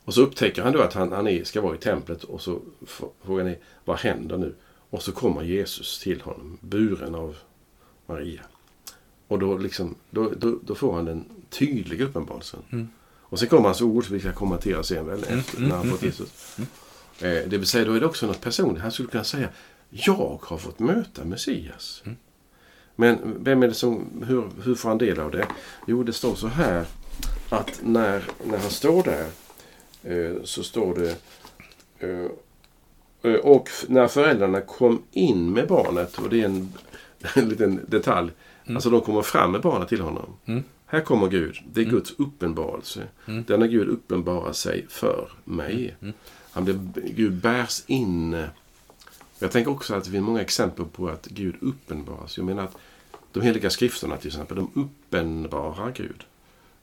[0.04, 2.60] Och så upptäcker han då att han, han är, ska vara i templet och så
[2.86, 4.54] f- frågan är, vad händer nu?
[4.90, 7.36] Och så kommer Jesus till honom, buren av
[8.06, 8.40] Maria.
[9.28, 12.60] Och då, liksom, då, då, då får han den tydliga uppenbarelsen.
[12.72, 12.88] Mm.
[13.30, 15.76] Och sen kommer hans ord, som vi ska kommentera sen väl, Mm, efter, mm, när
[15.76, 16.56] han fått mm, Jesus.
[17.20, 18.82] Eh, det vill säga, då är det också något personligt.
[18.82, 19.48] Han skulle kunna säga,
[19.90, 22.02] jag har fått möta Messias.
[22.04, 22.16] Mm.
[23.00, 25.46] Men vem är det som, hur, hur får han del av det?
[25.86, 26.84] Jo, det står så här
[27.48, 29.26] att när, när han står där
[30.02, 31.16] eh, så står det
[31.98, 32.26] eh,
[33.32, 36.72] eh, och när föräldrarna kom in med barnet, och det är en,
[37.34, 38.30] en liten detalj,
[38.64, 38.76] Mm.
[38.76, 40.26] alltså de kommer fram med barnet till honom.
[40.46, 40.62] Mm.
[40.86, 41.94] Här kommer Gud, det är Mm.
[41.94, 43.02] Guds uppenbarelse.
[43.26, 43.44] Mm.
[43.44, 45.96] Denna Gud uppenbarar sig för mig.
[46.02, 46.14] Mm.
[46.50, 46.78] Han blir,
[47.14, 48.44] Gud bärs in.
[49.38, 52.36] Jag tänker också att det finns många exempel på att Gud uppenbaras.
[52.36, 52.76] Jag menar att
[53.38, 56.24] de heliga skrifterna till exempel, de uppenbarar Gud.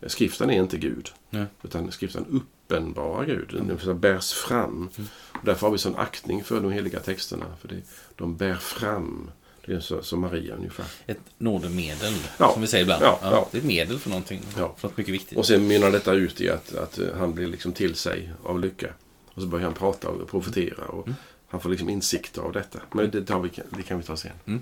[0.07, 1.45] Skriften är inte Gud, Nej.
[1.63, 3.49] utan skriften uppenbarar Gud.
[3.51, 3.99] Den mm.
[3.99, 4.89] bärs fram.
[5.31, 7.45] Och därför har vi sån aktning för de heliga texterna.
[7.61, 7.81] För det,
[8.15, 9.31] de bär fram.
[9.65, 10.85] Det är så, som Maria ungefär.
[11.07, 12.53] Ett nådemedel, Ja.
[12.53, 13.03] som vi säger ibland.
[13.03, 13.47] Ja, ja.
[13.51, 14.41] Det är ett medel för någonting.
[14.57, 14.75] Ja.
[14.77, 15.37] För något mycket viktigt.
[15.37, 18.59] Och sen mynnar detta ut i att, att eh, han blir liksom till sig av
[18.59, 18.93] lycka.
[19.33, 20.85] Och så börjar han prata och profetera.
[20.85, 21.15] Och Mm.
[21.47, 22.79] Han får liksom insikter av detta.
[22.91, 24.61] Men det, tar vi, det kan vi ta sen.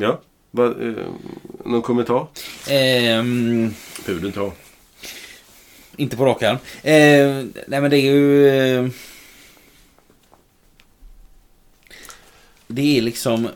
[0.00, 1.06] Ja, vad, eh,
[1.64, 2.26] någon kommentar?
[2.68, 3.74] Ehm,
[4.06, 4.52] Behöver du inte ha.
[5.96, 6.56] inte på rak arm.
[6.82, 8.48] Ehm, nej men det är ju...
[8.48, 8.90] Eh,
[12.66, 13.48] det är liksom...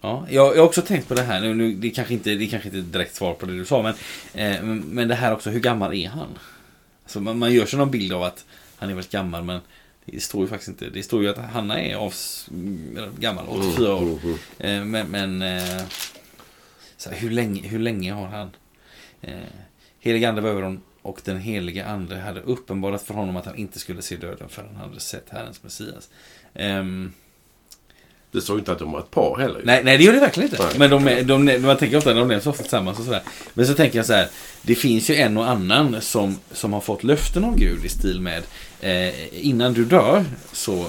[0.00, 1.40] Ja, jag, jag har också tänkt på det här.
[1.40, 3.64] Nu, nu, det, är kanske inte, det är kanske inte direkt svar på det du
[3.64, 3.94] sa, men,
[4.34, 6.38] eh, men, men det här också, hur gammal är han?
[7.04, 8.44] Alltså, man, man gör sig någon bild av att
[8.76, 9.60] han är väldigt gammal, men
[10.04, 10.90] det står ju faktiskt inte.
[10.90, 12.14] Det står ju att Hanna är av,
[13.18, 14.02] gammal, 84 år.
[14.02, 14.82] Mm, mm, mm.
[14.82, 15.82] Eh, Men, men eh,
[16.96, 18.50] så här, hur, länge, hur länge har han?
[19.20, 19.34] Eh,
[20.00, 23.56] Helig ande var över honom och den helige ande hade uppenbarat för honom att han
[23.56, 26.10] inte skulle se döden förrän han hade sett Herrens Messias.
[26.54, 27.12] Ehm,
[28.34, 29.60] Det står ju inte att de var ett par heller.
[29.64, 30.62] nej, nej, det gör det verkligen inte.
[30.64, 30.74] Nej.
[30.78, 33.22] Men de, är- de, de, man tänker ofta, de nämns ofta tillsammans och sådär.
[33.54, 34.28] Men så tänker jag så här,
[34.62, 38.20] det finns ju en och annan som, som har fått löften av Gud i stil
[38.20, 38.42] med
[38.80, 40.86] eh, innan du dör så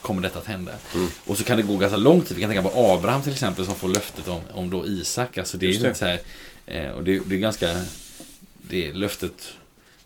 [0.00, 0.72] kommer detta att hända.
[0.94, 1.08] Mm.
[1.26, 2.36] Och så kan det gå ganska lång tid.
[2.36, 5.38] Vi kan tänka på Abraham till exempel som får löftet om, om då Isak.
[5.38, 5.94] Alltså det är ju det.
[5.94, 6.18] så här,
[6.66, 7.70] eh, och det, det är ganska,
[8.68, 9.52] det löftet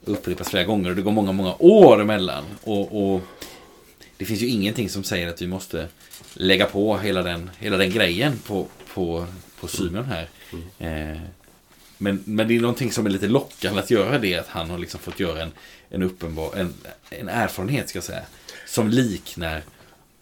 [0.04, 2.44] upprepas flera gånger och det går många, många år emellan.
[2.64, 3.22] Och, och
[4.18, 5.88] det finns ju ingenting som säger att vi måste
[6.34, 9.26] lägga på hela den, hela den grejen på, på,
[9.60, 10.28] på Symeon här.
[10.78, 11.18] Eh,
[11.98, 14.78] men, men det är någonting som är lite lockande att göra det, att han har
[14.78, 15.52] liksom fått göra en,
[15.90, 16.74] en uppenbar, en,
[17.10, 18.22] en erfarenhet ska säga,
[18.66, 19.62] som liknar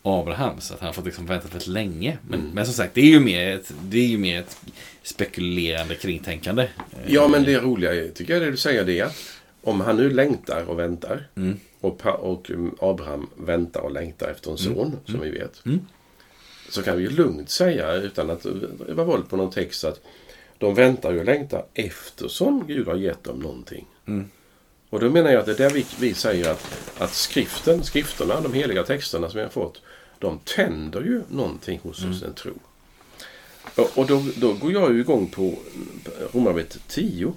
[0.03, 2.19] Abrahams, att han har fått liksom vänta väldigt länge.
[2.29, 2.53] Men, Mm.
[2.53, 4.57] men som sagt, det är ju mer ett, det är ju mer ett
[5.03, 6.63] spekulerande kringtänkande.
[6.63, 6.69] Eh,
[7.07, 9.17] Ja, men det roliga är, tycker jag det du säger det är att
[9.67, 11.57] om han nu längtar och väntar Mm.
[11.81, 15.67] och, och um, Abraham väntar och längtar efter en son, som vi vet.
[15.67, 15.81] Mm.
[16.71, 18.47] Så kan vi ju lugnt säga, utan att
[18.89, 20.01] vara våld på någon text, att
[20.59, 23.87] de väntar ju och längtar eftersom Gud har gett dem någonting.
[24.07, 24.31] Mm.
[24.91, 26.65] Och då menar jag att det är där vi, vi säger att,
[26.99, 29.83] att skriften, skrifterna, de heliga texterna som vi har fått,
[30.19, 32.53] de tänder ju någonting hos oss, en tro.
[33.77, 35.55] Och, och då, då går jag ju igång på
[36.33, 37.33] Romarbrevet 10.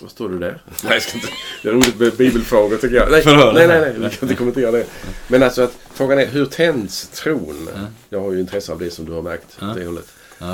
[0.00, 0.62] Vad står det där?
[0.84, 1.28] Nej, jag ska inte,
[1.62, 3.10] det är roligt med bibelfrågor tycker jag.
[3.10, 4.86] Nej, nej, nej, nej, vi kan inte kommentera det.
[5.28, 7.68] Men alltså att frågan är hur tänds tron?
[8.08, 9.56] Jag har ju intresse av det som du har märkt.
[9.60, 9.66] Ja.
[9.66, 10.12] Det hållet.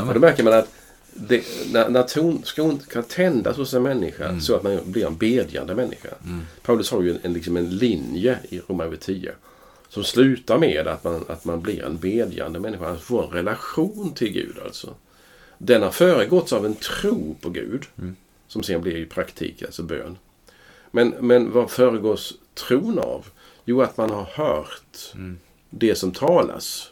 [0.09, 0.69] Och då märker man att
[1.17, 4.41] det, när, när tron ska, kan tändas hos en människa Mm.
[4.41, 6.09] så att man blir en bedjande människa.
[6.63, 9.33] Paulus har ju en, en, liksom en linje i Romarbrevet 10
[9.89, 12.83] som slutar med att man, att man blir en bedjande människa.
[12.85, 14.95] Man får en relation till Gud alltså.
[15.59, 18.17] Den har föregåtts av en tro på Gud Mm.
[18.55, 20.19] Som sen blir i praktik, alltså bön.
[20.91, 23.27] Men, men vad föregås tron av?
[23.65, 25.39] Jo, att man har hört Mm.
[25.71, 26.91] det som talas.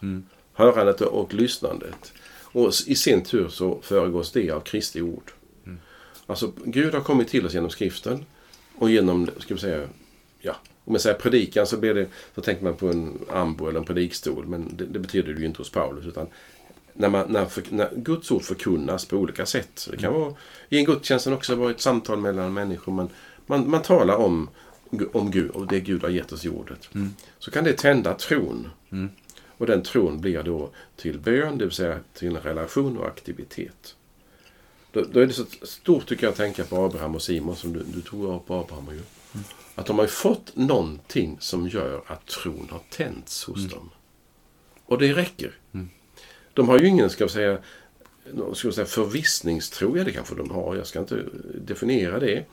[0.52, 2.12] Hörandet och lyssnandet.
[2.52, 5.32] Och i sin tur så föregås det av Kristi ord.
[6.26, 8.24] Alltså, Gud har kommit till oss genom skriften
[8.78, 9.88] och genom, ska vi säga,
[10.40, 13.78] ja, om jag säger predikan så, blir det, så tänker man på en ambo eller
[13.78, 14.46] en predikstol.
[14.46, 16.06] Men det, det betyder det ju inte hos Paulus.
[16.06, 16.26] Utan
[16.92, 19.88] när, man, när, för, när Guds ord förkunnas på olika sätt.
[19.90, 20.34] Det kan vara
[20.68, 22.92] i en gudstjänst också vara ett samtal mellan människor.
[22.92, 23.08] Man,
[23.46, 24.48] man, man talar om,
[25.12, 26.88] om Gud och det Gud har gett oss i ordet.
[27.38, 28.68] Så kan det tända tron.
[29.58, 33.96] Och den tron blir då till bön, det vill säga till en relation och aktivitet.
[34.92, 37.72] Då, då är det så stort tycker jag att tänka på Abraham och Simon som
[37.72, 39.00] du, du tog upp Abraham och ju.
[39.74, 43.90] Att de har fått någonting som gör att tron har tänts hos dem.
[44.86, 45.52] Och det räcker.
[46.54, 47.58] De har ju ingen, ska vi säga,
[48.54, 51.22] ska vi säga förvissningstro, ja det kanske de har, jag ska inte
[51.54, 52.44] definiera det.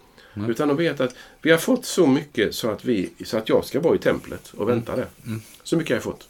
[0.48, 3.66] Utan de vet att vi har fått så mycket så att, vi, så att jag
[3.66, 5.08] ska vara i templet och vänta där.
[5.64, 6.30] Så mycket har jag fått.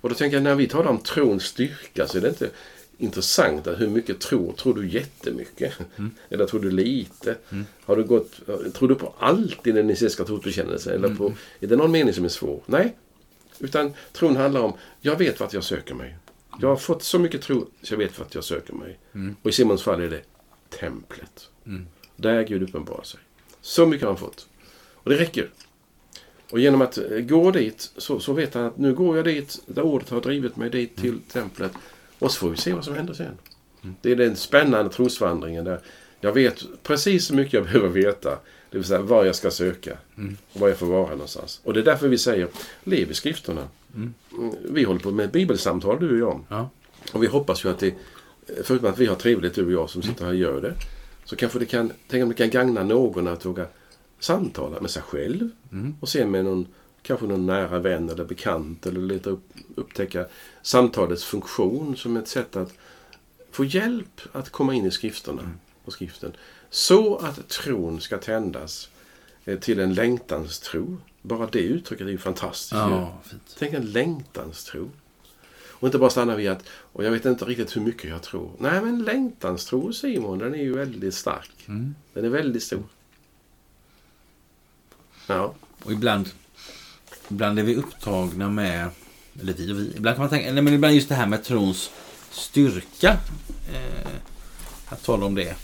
[0.00, 2.50] Och då tänker jag, när vi talar om trons styrka så är det inte
[2.98, 5.72] intressant att hur mycket tror, tror du jättemycket?
[6.30, 7.36] Eller tror du lite?
[7.84, 8.40] Har du gått,
[8.74, 10.92] tror du på allt i den niceiska trosbekännelsen?
[10.92, 12.62] Eller på, är det någon mening som är svår?
[12.66, 12.94] Nej.
[13.58, 16.16] Utan tron handlar om, jag vet vart jag söker mig.
[16.60, 18.98] Jag har fått så mycket tro så jag vet vart jag söker mig.
[19.42, 20.22] Och i Simons fall är det
[20.78, 21.48] templet.
[22.16, 23.20] Där Gud uppenbarar sig.
[23.60, 24.48] Så mycket har han fått.
[24.94, 25.50] Och det räcker.
[26.50, 29.62] Och genom att eh, gå dit så, så vet han att nu går jag dit
[29.66, 31.72] där ordet har drivit mig dit till templet.
[32.18, 33.38] Och så får vi se vad som händer sen.
[34.00, 35.80] Det är den spännande trosvandringen där
[36.20, 38.38] jag vet precis så mycket jag behöver veta.
[38.70, 39.98] Det vill säga var jag ska söka.
[40.52, 41.60] Och var jag får vara någonstans.
[41.64, 42.48] Och det är därför vi säger,
[42.84, 43.68] lev i skrifterna.
[43.94, 44.14] Mm,
[44.70, 46.44] Vi håller på med bibelsamtal du och jag.
[46.48, 46.70] ja.
[47.12, 47.94] Och vi hoppas ju att det,
[48.64, 50.74] förutom att vi har trevligt du och jag som sitter här och gör det,
[51.24, 53.66] så kanske det kan, tänk om det kan gagna någon att våga
[54.18, 55.50] samtala med sig själv
[56.00, 56.66] och sen med någon,
[57.02, 60.26] kanske någon nära vän eller bekant eller leta upp, upptäcka
[60.62, 62.74] samtalets funktion som ett sätt att
[63.50, 65.50] få hjälp att komma in i skrifterna
[65.84, 66.32] och skriften.
[66.70, 68.88] Så att tron ska tändas
[69.60, 70.96] till en längtans tro.
[71.22, 72.72] Bara det uttrycket är ju fantastiskt.
[72.72, 72.76] ju.
[72.76, 73.56] ja, fint.
[73.58, 74.90] Tänk en längtans tro.
[75.84, 78.50] Och inte bara stanna vid att, och jag vet inte riktigt hur mycket jag tror.
[78.58, 81.50] Nej, men längtans tro, Simon, den är ju väldigt stark.
[82.12, 82.82] Den är väldigt stor.
[85.26, 85.54] Ja.
[85.82, 86.28] Och ibland,
[87.28, 88.90] ibland är vi upptagna med,
[89.40, 91.44] eller vi och vi, ibland kan man tänka, nej, men ibland just det här med
[91.44, 91.90] trons
[92.30, 93.18] styrka.
[93.72, 94.10] Eh,
[94.86, 95.56] att tala om det.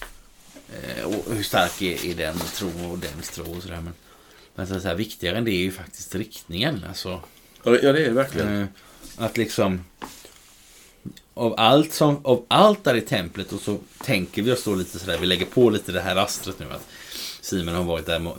[0.72, 3.80] Eh, och hur stark är, är den tron och dens tro och sådär.
[3.80, 3.92] Men,
[4.54, 6.84] men så här, viktigare än det är ju faktiskt riktningen.
[6.88, 7.20] Alltså,
[7.64, 8.60] Ja, det är det verkligen.
[8.62, 8.66] eh,
[9.16, 9.84] att liksom
[11.34, 14.98] av allt, som, av allt där i templet och så tänker vi oss då lite
[14.98, 16.86] sådär, vi lägger på lite det här rastret nu att
[17.40, 18.32] Simon har varit där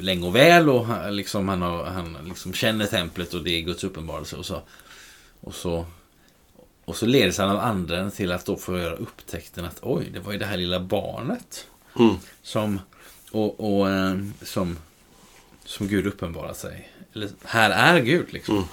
[0.00, 3.60] länge och väl och han, liksom, han, har, han liksom känner templet och det är
[3.60, 4.62] Guds uppenbarelse och så
[5.40, 5.86] och så
[6.84, 10.20] och så leds han av anden till att då få göra upptäckten att oj, det
[10.20, 11.66] var ju det här lilla barnet
[11.98, 12.14] Mm.
[12.42, 12.80] som
[13.30, 14.76] och, och eh, som
[15.64, 16.90] som Gud uppenbarar sig.
[17.14, 18.64] Eller, här är Gud liksom.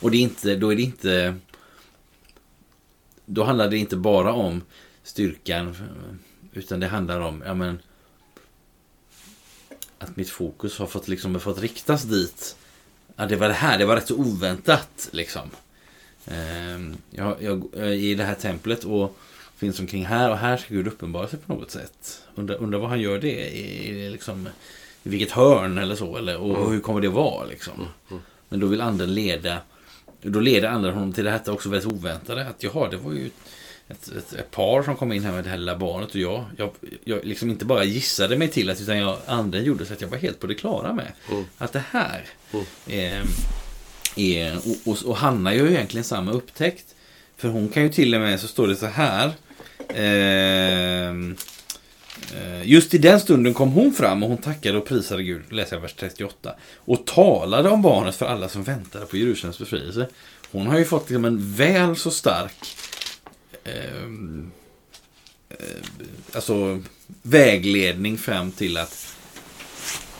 [0.00, 1.34] Och det är inte, då är det inte
[3.26, 4.62] då handlar det inte bara om
[5.02, 5.76] styrkan
[6.52, 7.78] utan det handlar om ja, men,
[9.98, 12.56] att mitt fokus har fått, liksom, fått riktas dit.
[13.16, 15.50] Ja, det var det här, det var rätt så oväntat liksom.
[16.26, 19.16] Ehm, jag, jag jag är i det här templet och
[19.56, 22.22] finns omkring här och här ska Gud uppenbara sig på något sätt.
[22.34, 24.48] Undrar, undrar vad han gör det i, i, liksom,
[25.02, 26.16] i vilket hörn eller så.
[26.16, 27.88] Eller, och hur kommer det vara liksom.
[28.48, 29.58] Men då vill anden leda
[30.30, 32.46] då leder anden honom till det här också väldigt oväntade.
[32.46, 33.30] Att jaha, det var ju
[33.88, 36.44] ett, ett, ett par som kom in här med det här lilla barnet och jag,
[36.56, 36.70] jag,
[37.04, 40.08] jag liksom inte bara gissade mig till att utan jag, anden gjorde så att jag
[40.08, 41.44] var helt på det klara med Mm.
[41.58, 42.24] att det här
[42.86, 43.22] är,
[44.16, 46.94] är och, och, och Hanna gör ju egentligen samma upptäckt.
[47.36, 49.32] För hon kan ju till och med, så står det så här.
[49.94, 51.36] Ehm,
[52.34, 55.76] eh, Just i den stunden kom hon fram och hon tackade och prisade Gud, läser
[55.76, 56.54] jag vers 38.
[56.76, 60.08] Och talade om barnet för alla som väntade på Jerusalems befrielse.
[60.50, 62.76] Hon har ju fått liksom en väl så stark
[63.64, 64.50] ehm,
[65.48, 65.56] eh,
[66.34, 66.82] alltså
[67.22, 69.16] vägledning fram till att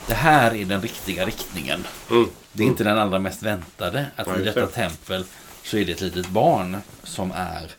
[0.07, 1.83] det här är den riktiga riktningen.
[2.11, 2.27] Mm.
[2.51, 4.05] Det är inte den allra mest väntade.
[4.15, 4.67] Att i detta det.
[4.67, 5.23] tempel
[5.63, 7.71] så är det ett litet barn som är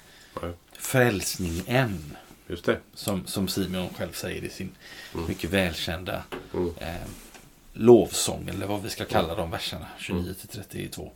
[0.86, 2.16] Ja, frälsningen.
[2.48, 2.78] just det.
[2.94, 4.70] Som, som Simeon själv säger i sin
[5.14, 5.26] Mm.
[5.28, 6.22] mycket välkända
[6.54, 6.70] Mm.
[6.78, 6.86] eh,
[7.72, 8.48] lovsång.
[8.48, 9.86] Eller vad vi ska kalla de verserna.
[9.98, 11.12] 29 till 32.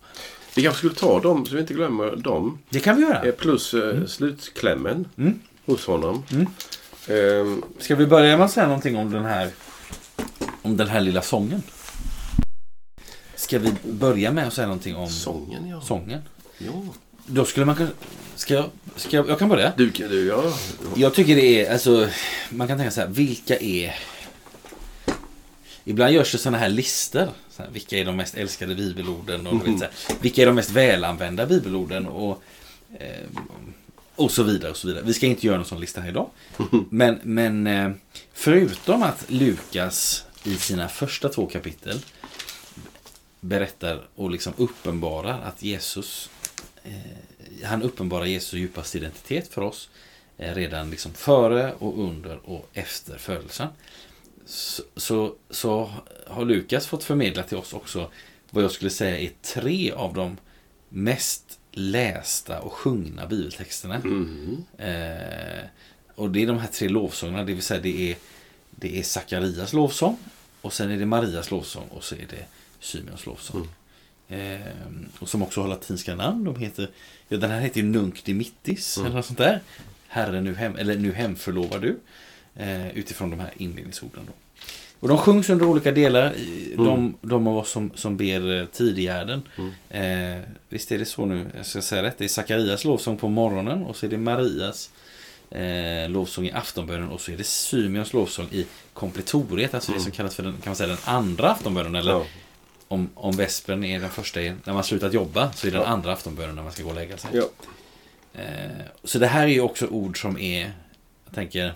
[0.55, 2.59] Vi kanske skulle ta dem så vi inte glömmer dem.
[2.69, 3.23] Det kan vi göra.
[3.23, 5.41] Eh, Plus eh, slutklämmen Mm.
[5.67, 6.23] hos honom.
[6.33, 6.47] Mm.
[7.09, 9.51] Ehm, Ska vi börja med att säga någonting om den här
[10.63, 11.63] om den här lilla sången?
[13.35, 15.81] Ska vi börja med att säga någonting om sången, ja.
[15.81, 16.21] sången?
[16.59, 16.73] ja.
[17.33, 17.91] Då skulle man kunna...
[18.37, 19.73] Ska jag, ska jag, jag kan börja.
[19.77, 20.55] Du, du, ja.
[20.97, 22.09] Jag tycker det är, alltså,
[22.51, 23.95] man kan tänka så här, vilka är...
[25.85, 27.29] Ibland görs det sådana här listor.
[27.51, 29.47] Så här, vilka är de mest älskade bibelorden?
[29.47, 32.07] Och, så här, vilka är de mest välanvända bibelorden?
[32.07, 32.43] Och,
[32.99, 33.27] eh,
[34.17, 34.71] och så vidare.
[34.71, 35.05] och så vidare.
[35.07, 36.31] Vi ska inte göra någon sån lista här idag.
[36.91, 37.91] Men, men eh,
[38.33, 42.01] förutom att Lukas i sina första två kapitel
[43.41, 46.31] berättar och liksom uppenbarar att Jesus
[47.65, 49.91] han uppenbarar Jesu djupaste identitet för oss
[50.39, 53.69] eh, redan liksom före och under och efter födelsen.
[54.47, 55.91] Så, så, så
[56.27, 58.11] har Lukas fått förmedla till oss också
[58.51, 60.37] vad jag skulle säga är tre av de
[60.89, 63.95] mest lästa och sjungna bibeltexterna.
[63.95, 64.65] Mm.
[64.79, 65.65] Eh,
[66.15, 68.17] och det är de här tre lovsångerna, det vill säga det är,
[68.71, 70.17] det är Sakarias lovsång
[70.61, 72.45] och sen är det Marias lovsång och så är det
[72.81, 73.61] Symeons lovsång.
[73.61, 73.69] Eh,
[75.19, 76.45] och som också har latinska namn.
[76.45, 76.89] De heter,
[77.29, 79.07] ja, den här heter ju Nunc Dimittis Mm.
[79.07, 79.61] eller något sånt där.
[80.09, 81.99] Herre nu hem, eller nu hemförlovar du.
[82.57, 84.23] Eh, utifrån de här inledningsorden.
[84.27, 84.33] Då.
[85.01, 86.35] Och de sjungs under olika delar.
[86.35, 89.43] i- De, de av oss som, som ber eh, tidigärden.
[89.91, 92.19] Eh, visst är det så nu, jag ska säga rätt.
[92.19, 94.91] Det är Sakarias lovsång på morgonen och så är det Marias
[95.51, 99.75] eh, lovsång i aftonbönen och så är det Symeons lovsång i kompletoriet.
[99.75, 101.95] Alltså det som kallas för den, kan man säga, den andra aftonbönen.
[101.95, 102.25] Eller Ja.
[102.91, 105.87] Om, om vespern är den första är när man slutat jobba så är den Ja.
[105.87, 107.31] andra aftonbönen när man ska gå och lägga sig.
[107.33, 107.49] Ja.
[108.41, 108.71] Eh,
[109.05, 110.73] så det här är ju också ord som är,
[111.25, 111.75] jag tänker,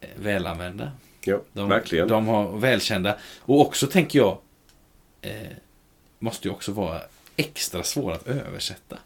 [0.00, 0.92] eh, välanvända.
[1.24, 2.08] ja, De, verkligen.
[2.08, 3.16] De har välkända.
[3.40, 4.38] Och också tänker jag,
[5.22, 5.32] eh,
[6.18, 7.00] måste ju också vara
[7.36, 8.98] extra svåra att översätta.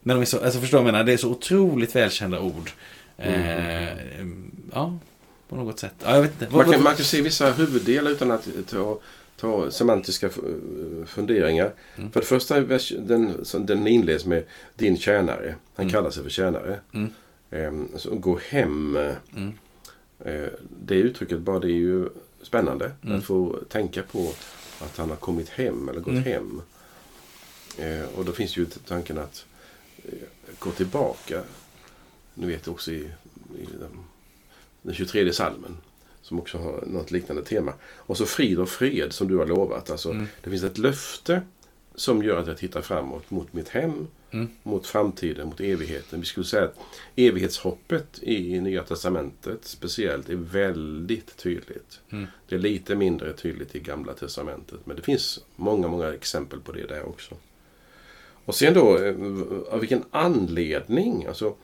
[0.00, 1.04] Men de är så, alltså förstår du vad jag menar?
[1.04, 2.70] Det är så otroligt välkända ord.
[3.18, 3.88] Eh,
[4.72, 4.98] Ja,
[5.48, 5.94] på något sätt.
[6.04, 6.56] Ja, jag vet inte.
[6.56, 8.98] Man kan, man kan se vissa huvuddelar utan att ta,
[9.36, 10.38] ta semantiska f-
[11.06, 11.72] funderingar.
[11.96, 12.10] Mm.
[12.10, 12.60] För det första,
[12.98, 15.54] den, den inleds med din tjänare.
[15.74, 15.92] Han Mm.
[15.92, 16.80] kallar sig för tjänare.
[16.92, 17.10] Mm.
[17.50, 18.96] Ehm, så gå hem.
[19.36, 19.52] Mm.
[20.24, 20.48] Eh,
[20.84, 22.08] det uttrycket bara det är ju
[22.42, 22.92] spännande.
[23.04, 23.18] Mm.
[23.18, 24.32] Att få tänka på
[24.80, 26.22] att han har kommit hem eller gått Mm.
[26.24, 26.62] hem.
[27.78, 29.46] Eh, och då finns ju tanken att
[30.04, 30.12] eh,
[30.58, 31.42] gå tillbaka.
[32.34, 33.10] Nu vet också i,
[33.58, 33.90] i den,
[34.82, 35.76] den 23 salmen
[36.26, 37.72] som också har något liknande tema.
[37.96, 39.90] Och så frid och fred som du har lovat.
[39.90, 40.26] Alltså, Mm.
[40.44, 41.42] Det finns ett löfte
[41.94, 44.48] som gör att jag tittar framåt mot mitt hem, Mm.
[44.62, 46.20] mot framtiden, mot evigheten.
[46.20, 46.76] Vi skulle säga att
[47.16, 52.00] evighetshoppet i Nya Testamentet speciellt är väldigt tydligt.
[52.10, 52.26] Mm.
[52.48, 54.78] Det är lite mindre tydligt i Gamla Testamentet.
[54.84, 57.34] Men det finns många, många exempel på det där också.
[58.44, 59.14] Och sen då, eh,
[59.70, 61.26] av vilken anledning?
[61.26, 61.54] Alltså,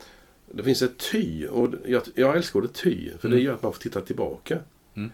[0.54, 1.46] det finns ett ty.
[1.46, 3.46] Och jag, jag älskar ordet ty, för det Mm.
[3.46, 4.58] gör att man får titta tillbaka.
[4.94, 5.10] Mm.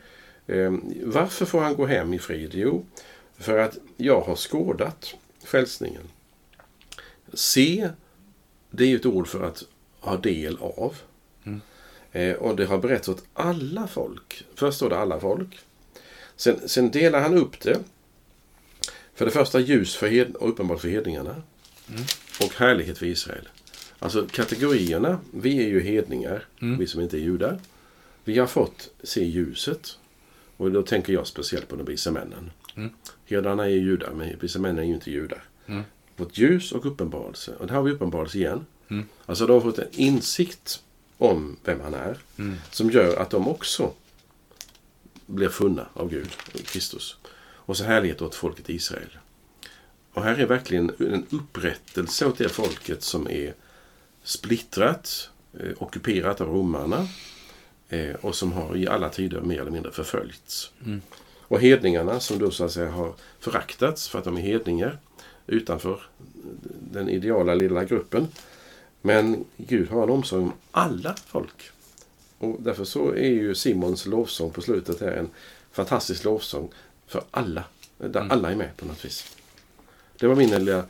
[0.46, 0.72] Eh,
[1.04, 2.50] varför får han gå hem i frid?
[2.54, 2.86] Jo,
[3.38, 5.14] för att jag har skådat
[5.44, 6.02] frälsningen.
[7.32, 7.88] Se,
[8.70, 9.64] det är ju ett ord för att
[10.00, 10.96] ha del av.
[11.44, 11.60] Mm.
[12.12, 14.44] Eh, och det har berättats åt alla folk.
[14.54, 15.58] Först står det alla folk.
[16.36, 17.78] Sen, sen delar han upp det.
[19.14, 21.42] För det första ljus för och uppenbart för hedningarna.
[21.88, 22.02] Mm.
[22.40, 23.48] Och härlighet för Israel.
[23.98, 25.20] Alltså kategorierna.
[25.30, 26.46] Vi är ju hedningar.
[26.60, 26.78] Mm.
[26.78, 27.60] Vi som inte är judar.
[28.24, 29.98] Vi har fått se ljuset.
[30.56, 32.50] Och då tänker jag speciellt på de vise männen.
[32.74, 32.90] Mm.
[33.26, 35.42] Herdarna är ju judar, men vise männen är ju inte judar.
[35.66, 35.82] Mm.
[36.16, 37.54] Fått ljus och uppenbarelse.
[37.58, 38.66] Och där har vi uppenbarelse igen.
[38.88, 39.04] Mm.
[39.26, 40.82] Alltså de har fått en insikt
[41.18, 42.18] om vem han är.
[42.38, 42.56] Mm.
[42.70, 43.92] Som gör att de också
[45.26, 46.30] blir funna av Gud,
[46.64, 47.16] Kristus.
[47.68, 49.18] Och så härlighet åt folket Israel.
[50.12, 53.54] Och här är verkligen en upprättelse åt det folket som är
[54.28, 57.08] splittrat, eh, ockuperat av romarna
[57.88, 60.70] eh, och som har i alla tider mer eller mindre förföljts.
[60.84, 61.00] Mm.
[61.40, 64.98] Och hedningarna som då så att säga har föraktats för att de är hedningar
[65.46, 66.02] utanför
[66.92, 68.28] den ideala lilla gruppen.
[69.02, 71.70] Men Gud har en omsorg om alla folk.
[72.38, 75.28] Och därför så är ju Simons lovsång på slutet här en
[75.72, 76.68] fantastisk lovsång
[77.06, 77.64] för alla.
[77.98, 78.30] Där Mm.
[78.30, 79.36] alla är med på något vis.
[80.18, 80.84] Det var min lilla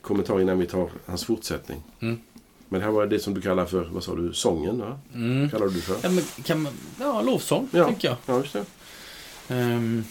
[0.00, 1.82] kommentar innan vi tar hans fortsättning.
[2.00, 2.20] Mm.
[2.72, 4.78] Men det här var det som du kallar för, vad sa du, sången?
[4.80, 4.98] Va?
[5.14, 5.50] Mm.
[5.50, 5.96] Kallar du för?
[6.02, 6.72] Ja, men kan man...
[7.00, 7.84] Ja, lovsång, Ja.
[7.86, 8.16] tänker jag.
[8.26, 8.64] Ja, just det.
[9.54, 10.04] Um,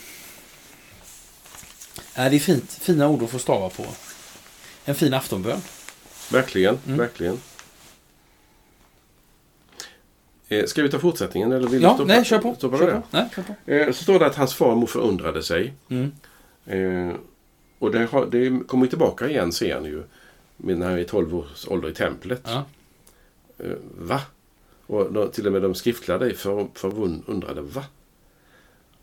[2.13, 3.85] är det är fint, fina ord att få stava på.
[4.85, 5.59] En fin aftonbön.
[6.31, 6.97] Verkligen, Mm.
[6.97, 7.37] verkligen.
[10.47, 12.55] Eh, ska vi ta fortsättningen eller vill Ja, stoppa, nej, kör på.
[12.55, 13.01] stoppa kör på.
[13.11, 13.71] Nej, kör på.
[13.71, 15.73] Eh, så står det att hans farmor förundrade sig.
[15.89, 16.11] Mm.
[16.65, 17.15] Eh,
[17.79, 20.03] och det, har, det kommer tillbaka igen ser ni ju.
[20.63, 22.41] När han är 12 års ålder i templet.
[22.45, 22.65] Ja.
[23.57, 24.21] Eh, va?
[24.85, 27.61] Och då, till och med de skriftlärde för, förundrade.
[27.61, 27.85] Va?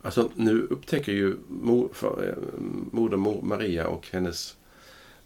[0.02, 2.61] Alltså nu upptäcker ju mor, för, eh,
[2.92, 4.57] moder Mo- Maria och hennes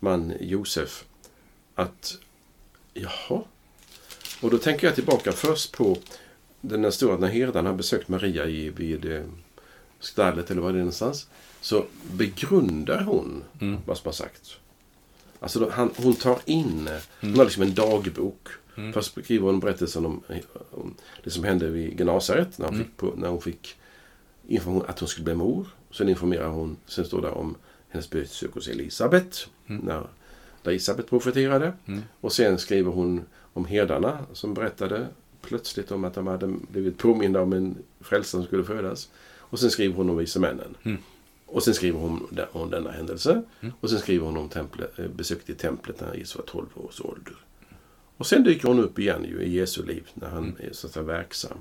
[0.01, 1.05] man Josef
[1.74, 2.18] att
[2.95, 3.43] jaha.
[4.43, 5.97] Och då tänker jag tillbaka först på
[6.61, 9.22] den där stora när herdarna har besökt Maria i, vid eh,
[10.01, 11.28] stallet eller var det är någonstans.
[11.61, 13.81] Så begrundar hon Mm.
[13.87, 14.57] vad som har sagts.
[15.41, 16.88] Alltså han, hon tar in,
[17.20, 18.49] hon har liksom en dagbok.
[18.76, 18.93] Mm.
[18.93, 20.22] Först skriver hon berättelsen om,
[20.70, 22.86] om det som hände vid Genasaret när, hon Mm.
[22.86, 23.76] fick på, när hon fick
[24.49, 25.66] information att hon skulle bli mor.
[25.91, 27.55] Sen informerar hon, sen står det om
[27.88, 29.49] hennes besök hos Elisabet.
[29.66, 29.82] Mm.
[29.84, 30.07] När,
[30.62, 31.72] där Elisabet profeterade.
[31.86, 32.01] Mm.
[32.20, 35.07] Och sen skriver hon om herdarna som berättade
[35.43, 39.09] plötsligt om att de hade blivit påminda om en frälsare som skulle födas.
[39.38, 40.76] Och sen skriver hon om vise männen.
[41.53, 43.43] Och sen skriver hon om denna händelse.
[43.61, 43.75] Mm.
[43.81, 47.01] Och sen skriver hon om templet, eh, besöket i templet när Jesus var 12 års
[47.01, 47.37] ålder.
[48.17, 50.57] Och sen dyker hon upp igen ju i Jesu liv när han Mm.
[50.59, 51.59] är så att säga verksam.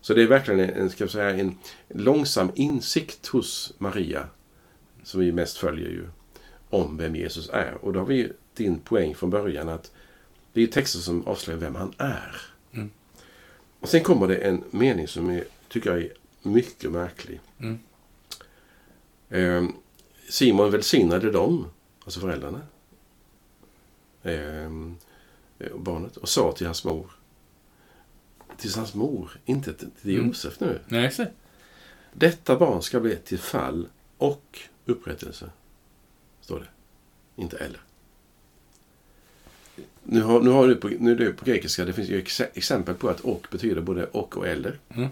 [0.00, 1.58] Så det är verkligen en, ska säga, en
[1.88, 4.26] långsam insikt hos Maria
[5.02, 6.04] som vi mest följer ju
[6.70, 7.74] om vem Jesus är.
[7.80, 9.92] Och då har vi din poäng från början att
[10.52, 12.36] det är texter som avslöjar vem han är.
[12.72, 12.90] Mm.
[13.80, 17.40] Och sen kommer det en mening som är, tycker jag är mycket märklig.
[17.60, 17.78] Mm.
[19.32, 19.72] Ehm,
[20.28, 21.66] Simon välsignade dem,
[22.04, 22.60] alltså föräldrarna,
[24.22, 24.96] ehm,
[25.72, 27.10] och barnet, och sa till hans mor,
[28.56, 30.26] till hans mor, inte till Mm.
[30.26, 30.80] Josef nu.
[30.88, 31.26] Nej, se.
[32.12, 35.50] Detta barn ska bli till fall och upprättelse.
[36.40, 36.66] Står det.
[37.42, 37.80] Inte eller.
[40.02, 42.40] Nu, har, nu, har du på, nu är det på grekiska, det finns ju ex,
[42.40, 44.78] exempel på att och betyder både och och eller.
[44.88, 45.08] Mm.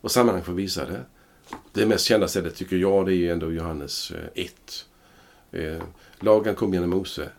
[0.00, 1.04] Och sammanhang att visa det.
[1.72, 4.86] Det mest kända stället tycker jag det är ändå Johannes eh, 1.
[5.52, 5.82] Eh,
[6.20, 7.30] lagen kom genom Mose,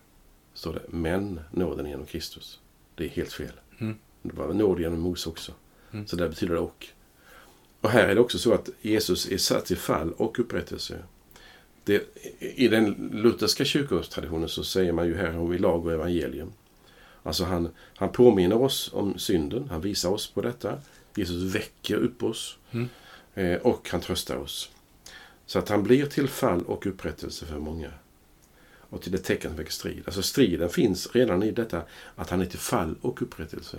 [0.53, 2.59] står det, men nåden genom Kristus.
[2.95, 3.51] Det är helt fel.
[3.79, 3.95] Mm.
[4.21, 5.51] Det var nåd genom Mose också.
[5.91, 6.07] Mm.
[6.07, 6.87] Så där betyder det och.
[7.81, 11.03] Och här är det också så att Jesus är satt till fall och upprättelse.
[11.83, 12.03] Det,
[12.39, 16.51] I den lutherska kyrkotraditionen så säger man ju här har vi lag och evangelium.
[17.23, 20.77] Alltså han, han påminner oss om synden, han visar oss på detta.
[21.15, 22.89] Jesus väcker upp oss Mm.
[23.39, 24.69] Eh, och han tröstar oss.
[25.45, 27.89] Så att han blir till fall och upprättelse för många.
[28.91, 30.03] Och till ett tecken som väcker strid.
[30.05, 31.81] Alltså striden finns redan i detta
[32.15, 33.77] att han är till fall och upprättelse.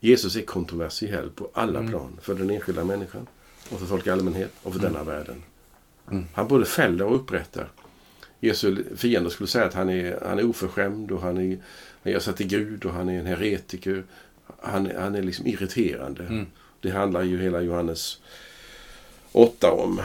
[0.00, 1.90] Jesus är kontroversiell på alla Mm.
[1.90, 2.18] plan.
[2.22, 3.26] För den enskilda människan
[3.70, 4.92] och för folk i allmänhet och för Mm.
[4.92, 5.42] denna världen.
[6.10, 6.24] Mm.
[6.34, 7.68] Han både fäller och upprättar.
[8.40, 11.58] Jesu fiender skulle säga att han är, han är oförskämd och han, är,
[12.02, 14.04] han gör sig till Gud och han är en heretiker.
[14.60, 16.22] Han, han är liksom irriterande.
[16.24, 16.46] Mm.
[16.80, 18.20] Det handlar ju hela Johannes
[19.32, 20.02] 8 om.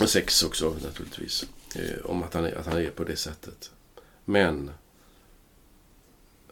[0.00, 1.44] Och 6 också naturligtvis.
[1.74, 3.70] Eh, om att han, är, att han är på det sättet.
[4.24, 4.70] Men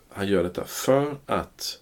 [0.08, 1.78] han gör detta för att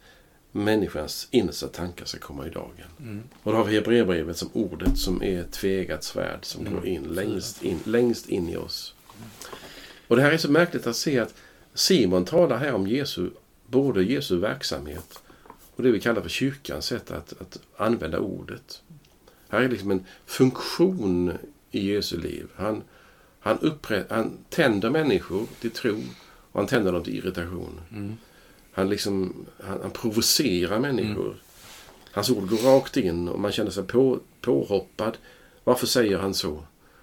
[0.53, 2.87] människans innersta tankar ska komma i dagen.
[2.99, 3.23] Mm.
[3.43, 6.73] Och då har vi Hebreerbrevet som ordet som är ett tvegat svärd som Mm.
[6.73, 8.95] går in längst, in längst in i oss.
[10.09, 11.35] Och det här är så märkligt att se att
[11.75, 13.31] Simon talar här om Jesu,
[13.67, 15.19] både Jesu verksamhet
[15.77, 18.83] och det vi kallar för kyrkans sätt att, att använda ordet.
[19.51, 21.33] Här är liksom en funktion
[21.71, 22.47] i Jesu liv.
[22.57, 22.83] Han,
[23.41, 26.03] han, upprätt, han tänder människor till tro
[26.53, 27.81] och han tänder dem till irritation.
[27.93, 28.17] Mm.
[28.73, 29.35] Han, liksom,
[29.65, 31.37] han, han provocerar människor.
[32.13, 35.17] Hans ord går rakt in och man känner sig på, påhoppad.
[35.65, 36.63] Varför säger han så?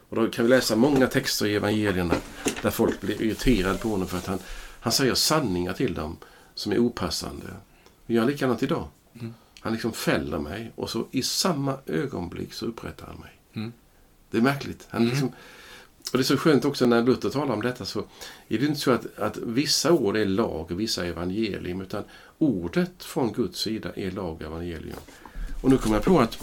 [0.10, 2.16] Och då kan vi läsa många texter i evangelierna
[2.62, 4.40] där folk blir irriterade på honom för att han,
[4.80, 6.18] han säger sanningar till dem
[6.56, 7.46] som är opassande.
[8.06, 8.88] Vi gör likadant idag.
[9.14, 9.34] Mm.
[9.68, 13.32] Han liksom fäller mig och så i samma ögonblick så upprättar han mig.
[13.54, 13.74] Mm.
[14.32, 14.88] Det är märkligt.
[14.90, 15.12] Han Mm.
[15.12, 15.28] liksom,
[16.12, 18.00] Och det är så skönt också när Luther talar om detta så
[18.48, 22.04] är det inte så att, att vissa ord är lag och vissa är evangelium utan
[22.38, 25.00] ordet från Guds sida är lag och evangelium.
[25.62, 26.38] Och nu kommer jag på att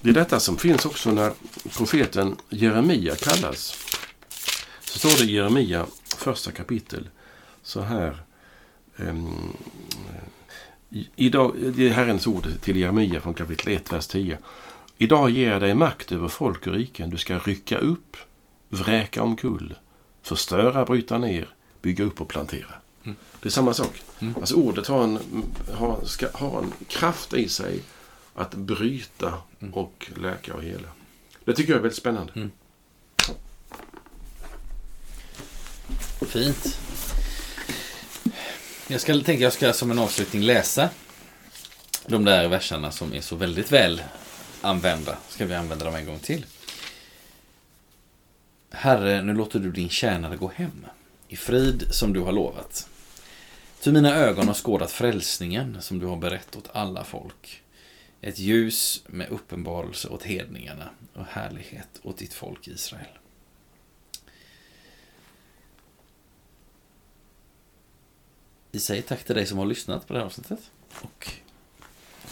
[0.00, 1.32] det är detta som finns också när
[1.76, 3.76] profeten Jeremia kallas.
[4.80, 5.86] Så står det i Jeremia
[6.16, 7.08] första kapitel
[7.62, 8.22] så här.
[8.96, 9.52] Um,
[11.16, 14.38] idag, det är Herrens ord till Jeremia från kapitel 1, vers 10.
[14.98, 17.10] Idag ger jag dig makt över folk och riken.
[17.10, 18.16] Du ska rycka upp,
[18.68, 19.74] vräka omkull,
[20.22, 21.48] förstöra, bryta ner,
[21.82, 22.74] bygga upp och plantera.
[23.04, 23.16] Mm.
[23.40, 24.02] Det är samma sak.
[24.18, 24.34] Mm.
[24.36, 25.18] Alltså ordet har en,
[25.72, 27.80] har, ska, har en kraft i sig
[28.34, 29.74] att bryta mm.
[29.74, 30.88] och läka och hela.
[31.44, 32.32] Det tycker jag är väldigt spännande.
[32.32, 32.50] Mm.
[36.20, 36.78] Fint.
[38.90, 40.90] Jag ska tänka jag ska som en avslutning läsa
[42.06, 44.02] de där verserna som är så väldigt väl
[44.60, 45.18] använda.
[45.28, 46.46] Ska vi använda dem en gång till.
[48.70, 50.86] Herre, nu låter du din tjänare gå hem
[51.28, 52.88] i frid som du har lovat.
[53.80, 57.62] Ty mina ögon har skådat frälsningen som du har berett åt alla folk.
[58.20, 63.19] Ett ljus med uppenbarelse åt hedningarna och härlighet åt ditt folk Israel.
[68.70, 70.58] Vi säger tack till dig som har lyssnat på det här avsnittet.
[71.00, 71.28] Och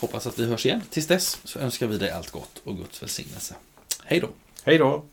[0.00, 0.82] hoppas att vi hörs igen.
[0.90, 3.54] Tills dess så önskar vi dig allt gott och Guds välsignelse.
[4.04, 4.28] Hej då!
[4.64, 5.04] Hej då!